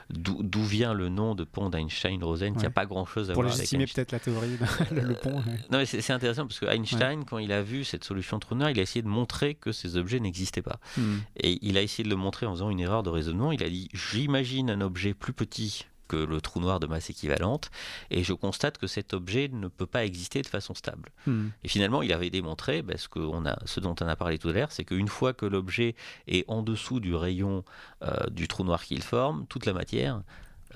[0.10, 3.54] d'où vient le nom de pont d'Einstein-Rosen, il n'y a pas grand-chose à pour voir
[3.54, 4.58] avec légitimer peut-être la théorie,
[4.91, 5.41] le, pont.
[5.72, 8.80] Non, mais c'est intéressant parce que Einstein, quand il a vu cette solution Trunner, il
[8.80, 10.79] a essayé de montrer que ces objets n'existaient pas.
[10.97, 11.17] Hmm.
[11.38, 13.51] Et il a essayé de le montrer en faisant une erreur de raisonnement.
[13.51, 17.69] Il a dit j'imagine un objet plus petit que le trou noir de masse équivalente,
[18.09, 21.11] et je constate que cet objet ne peut pas exister de façon stable.
[21.25, 21.49] Hmm.
[21.63, 24.49] Et finalement, il avait démontré, parce que on a, ce dont on a parlé tout
[24.49, 25.95] à l'heure, c'est qu'une fois que l'objet
[26.27, 27.63] est en dessous du rayon
[28.03, 30.21] euh, du trou noir qu'il forme, toute la matière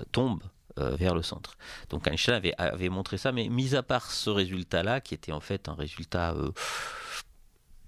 [0.00, 0.42] euh, tombe
[0.78, 1.56] euh, vers le centre.
[1.90, 5.40] Donc Einstein avait, avait, montré ça, mais mis à part ce résultat-là, qui était en
[5.40, 6.34] fait un résultat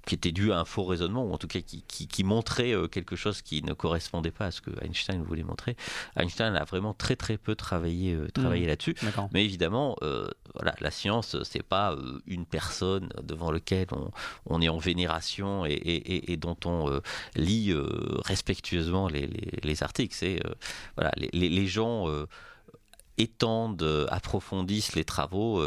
[0.07, 2.89] qui était dû à un faux raisonnement, ou en tout cas qui, qui, montrait euh,
[2.89, 5.77] quelque chose qui ne correspondait pas à ce que Einstein voulait montrer.
[6.17, 8.69] Einstein a vraiment très très peu travaillé, euh, travaillé mmh.
[8.69, 8.97] là-dessus.
[9.33, 11.97] Mais évidemment, euh, voilà, la science, c'est pas
[12.27, 14.11] une personne devant laquelle on,
[14.47, 17.01] on est en vénération et, et, et dont on
[17.37, 17.75] lit
[18.25, 20.15] respectueusement les, les, les articles.
[20.15, 20.41] C'est
[20.97, 22.07] voilà, les, les gens
[23.19, 25.63] étendent, approfondissent les travaux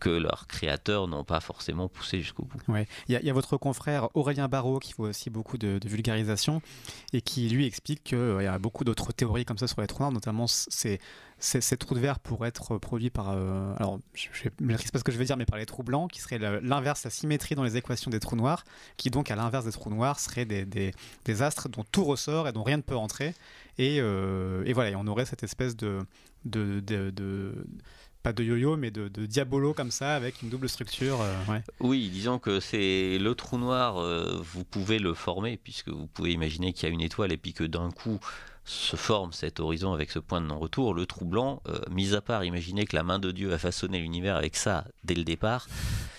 [0.00, 2.58] que leurs créateurs n'ont pas forcément poussé jusqu'au bout.
[3.08, 6.62] Il y, a votre confrère Aurélien Barraud qui fait aussi beaucoup de, vulgarisation
[7.12, 9.86] et qui lui explique qu'il euh, y a beaucoup d'autres théories comme ça sur les
[9.86, 11.00] trous noirs, notamment ces,
[11.38, 14.28] ces, trous de verre pour être produits par, euh, alors je
[14.60, 16.38] ne maîtrise pas ce que je veux dire, mais par les trous blancs, qui serait
[16.38, 18.64] l'inverse, la symétrie dans les équations des trous noirs,
[18.96, 22.52] qui donc à l'inverse des trous noirs seraient des, des, astres dont tout ressort et
[22.52, 23.34] dont rien ne peut entrer.
[23.78, 26.00] Et, euh, et voilà, on aurait cette espèce de,
[26.44, 26.80] de
[28.22, 31.20] pas de yo-yo, mais de, diabolo comme ça, avec une double structure.
[31.22, 36.06] Euh, oui, disons que c'est le trou noir, euh, vous pouvez le former, puisque vous
[36.06, 38.20] pouvez imaginer qu'il y a une étoile et puis que d'un coup
[38.64, 40.94] se forme cet horizon avec ce point de non-retour.
[40.94, 43.98] Le trou blanc, euh, mis à part imaginer que la main de Dieu a façonné
[43.98, 45.66] l'univers avec ça dès le départ,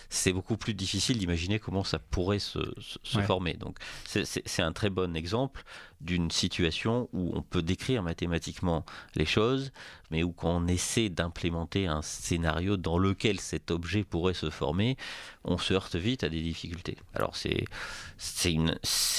[0.09, 2.59] c'est beaucoup plus difficile d'imaginer comment ça pourrait se,
[3.03, 3.53] former.
[3.53, 5.63] Donc c'est un très bon exemple
[6.03, 8.85] d'une situation où on peut décrire mathématiquement
[9.15, 9.71] les choses,
[10.09, 14.97] mais où quand on essaie d'implémenter un scénario dans lequel cet objet pourrait se former,
[15.43, 16.97] on se heurte vite à des difficultés.
[17.13, 17.65] Alors c'est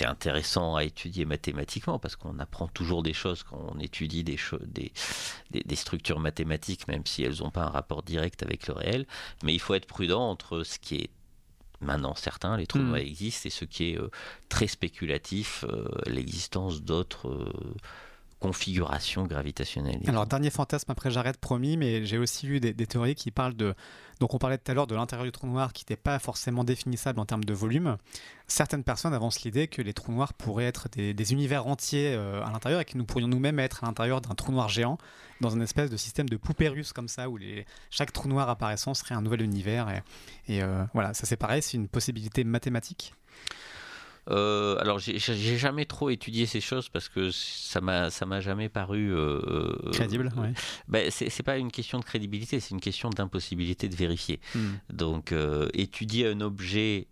[0.05, 4.93] intéressant à étudier mathématiquement parce qu'on apprend toujours des choses quand on étudie des, des,
[5.51, 9.07] des, structures mathématiques, même si elles n'ont pas un rapport direct avec le réel.
[9.45, 11.11] Mais il faut être prudent entre ce qui est
[11.83, 13.07] maintenant certain, les trous noirs hmm.
[13.07, 14.11] existent, et ce qui est euh,
[14.49, 17.53] très spéculatif, euh, l'existence d'autres euh,
[18.43, 20.01] configuration gravitationnelle.
[20.09, 23.75] Alors, dernier fantasme, après j'arrête, promis, mais j'ai aussi lu des, théories qui parlent de.
[24.19, 26.65] Donc, on parlait tout à l'heure de l'intérieur du trou noir qui n'était pas forcément
[26.65, 27.97] définissable en termes de volume.
[28.49, 32.51] Certaines personnes avancent l'idée que les trous noirs pourraient être des, univers entiers euh, à
[32.51, 34.99] l'intérieur et que nous pourrions nous-mêmes être à l'intérieur d'un trou noir géant
[35.41, 38.49] dans une espèce de système de poupée russe comme ça où les, chaque trou noir
[38.49, 39.89] apparaissant serait un nouvel univers.
[40.49, 43.15] Et, euh, voilà, ça c'est pareil, c'est une possibilité mathématique?
[44.31, 45.19] Euh, alors j'ai
[45.59, 49.91] jamais trop étudié ces choses parce que ça m'a ça m'a jamais paru euh, euh,
[49.93, 50.33] crédible.
[50.37, 50.53] Ouais.
[50.87, 54.41] Ben, c'est pas une question de crédibilité, c'est une question d'impossibilité de vérifier.
[54.55, 54.75] Hmm.
[54.93, 55.35] Donc
[55.75, 57.09] étudier un objet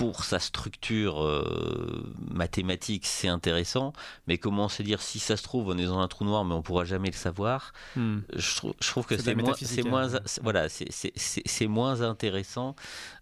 [0.00, 3.92] pour sa structure euh, mathématique, c'est intéressant,
[4.26, 6.54] mais comment se dire si ça se trouve, on est dans un trou noir, mais
[6.54, 7.74] on pourra jamais le savoir.
[7.96, 8.20] Hmm.
[8.34, 10.08] Je, trouve que c'est moins, c'est moins,
[10.42, 12.76] voilà, c'est moins intéressant.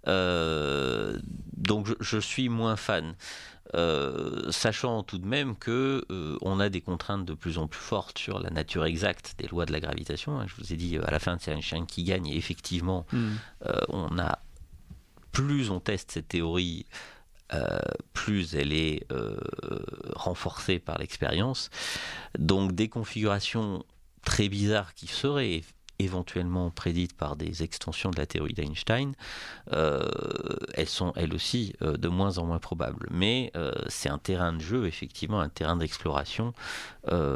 [0.07, 1.18] Euh,
[1.57, 3.16] donc je, suis moins fan.
[3.74, 6.07] Euh, sachant tout de même que
[6.41, 9.66] on a des contraintes de plus en plus fortes sur la nature exacte des lois
[9.66, 10.39] de la gravitation.
[10.39, 10.47] Hein.
[10.47, 13.35] Je vous ai dit à la fin c'est chien qui gagne et effectivement hmm.
[13.89, 14.39] on a
[15.39, 16.84] plus on teste cette théorie,
[17.55, 17.78] euh,
[18.12, 19.36] plus elle est euh,
[20.16, 21.70] renforcée par l'expérience.
[22.36, 23.84] Donc des configurations
[24.24, 25.62] très bizarres qui seraient
[26.01, 29.12] éventuellement prédites par des extensions de la théorie d'Einstein,
[29.72, 30.09] euh,
[30.74, 33.07] elles sont elles aussi de moins en moins probables.
[33.12, 33.53] Mais
[33.86, 36.53] c'est un terrain de jeu, effectivement, un terrain d'exploration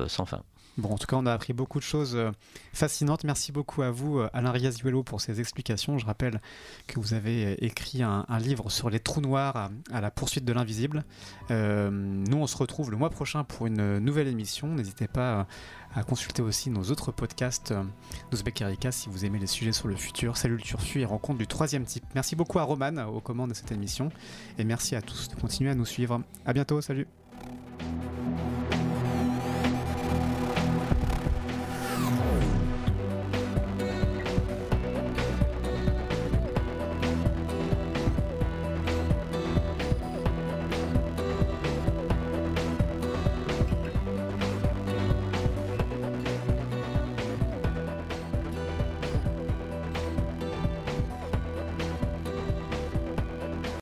[0.09, 0.42] sans fin.
[0.78, 2.30] Bon, en tout cas, on a appris beaucoup de choses euh,
[2.72, 3.24] fascinantes.
[3.24, 5.98] Merci beaucoup à vous, euh, Alain Riazuelo, pour ces explications.
[5.98, 6.40] Je rappelle
[6.86, 10.52] que vous avez euh, écrit un, livre sur les trous noirs à, la poursuite de
[10.52, 11.04] l'invisible.
[11.50, 14.68] nous, on se retrouve le mois prochain pour une nouvelle émission.
[14.68, 15.46] N'hésitez pas
[15.94, 17.74] à consulter aussi nos autres podcasts
[18.30, 21.46] d'Ouzbek si vous aimez les sujets sur le futur, Salut le turfu et rencontres du
[21.46, 22.04] troisième type.
[22.14, 24.10] Merci beaucoup à Roman aux commandes de cette émission
[24.58, 26.22] et merci à tous de continuer à nous suivre.
[26.46, 27.06] À bientôt, salut.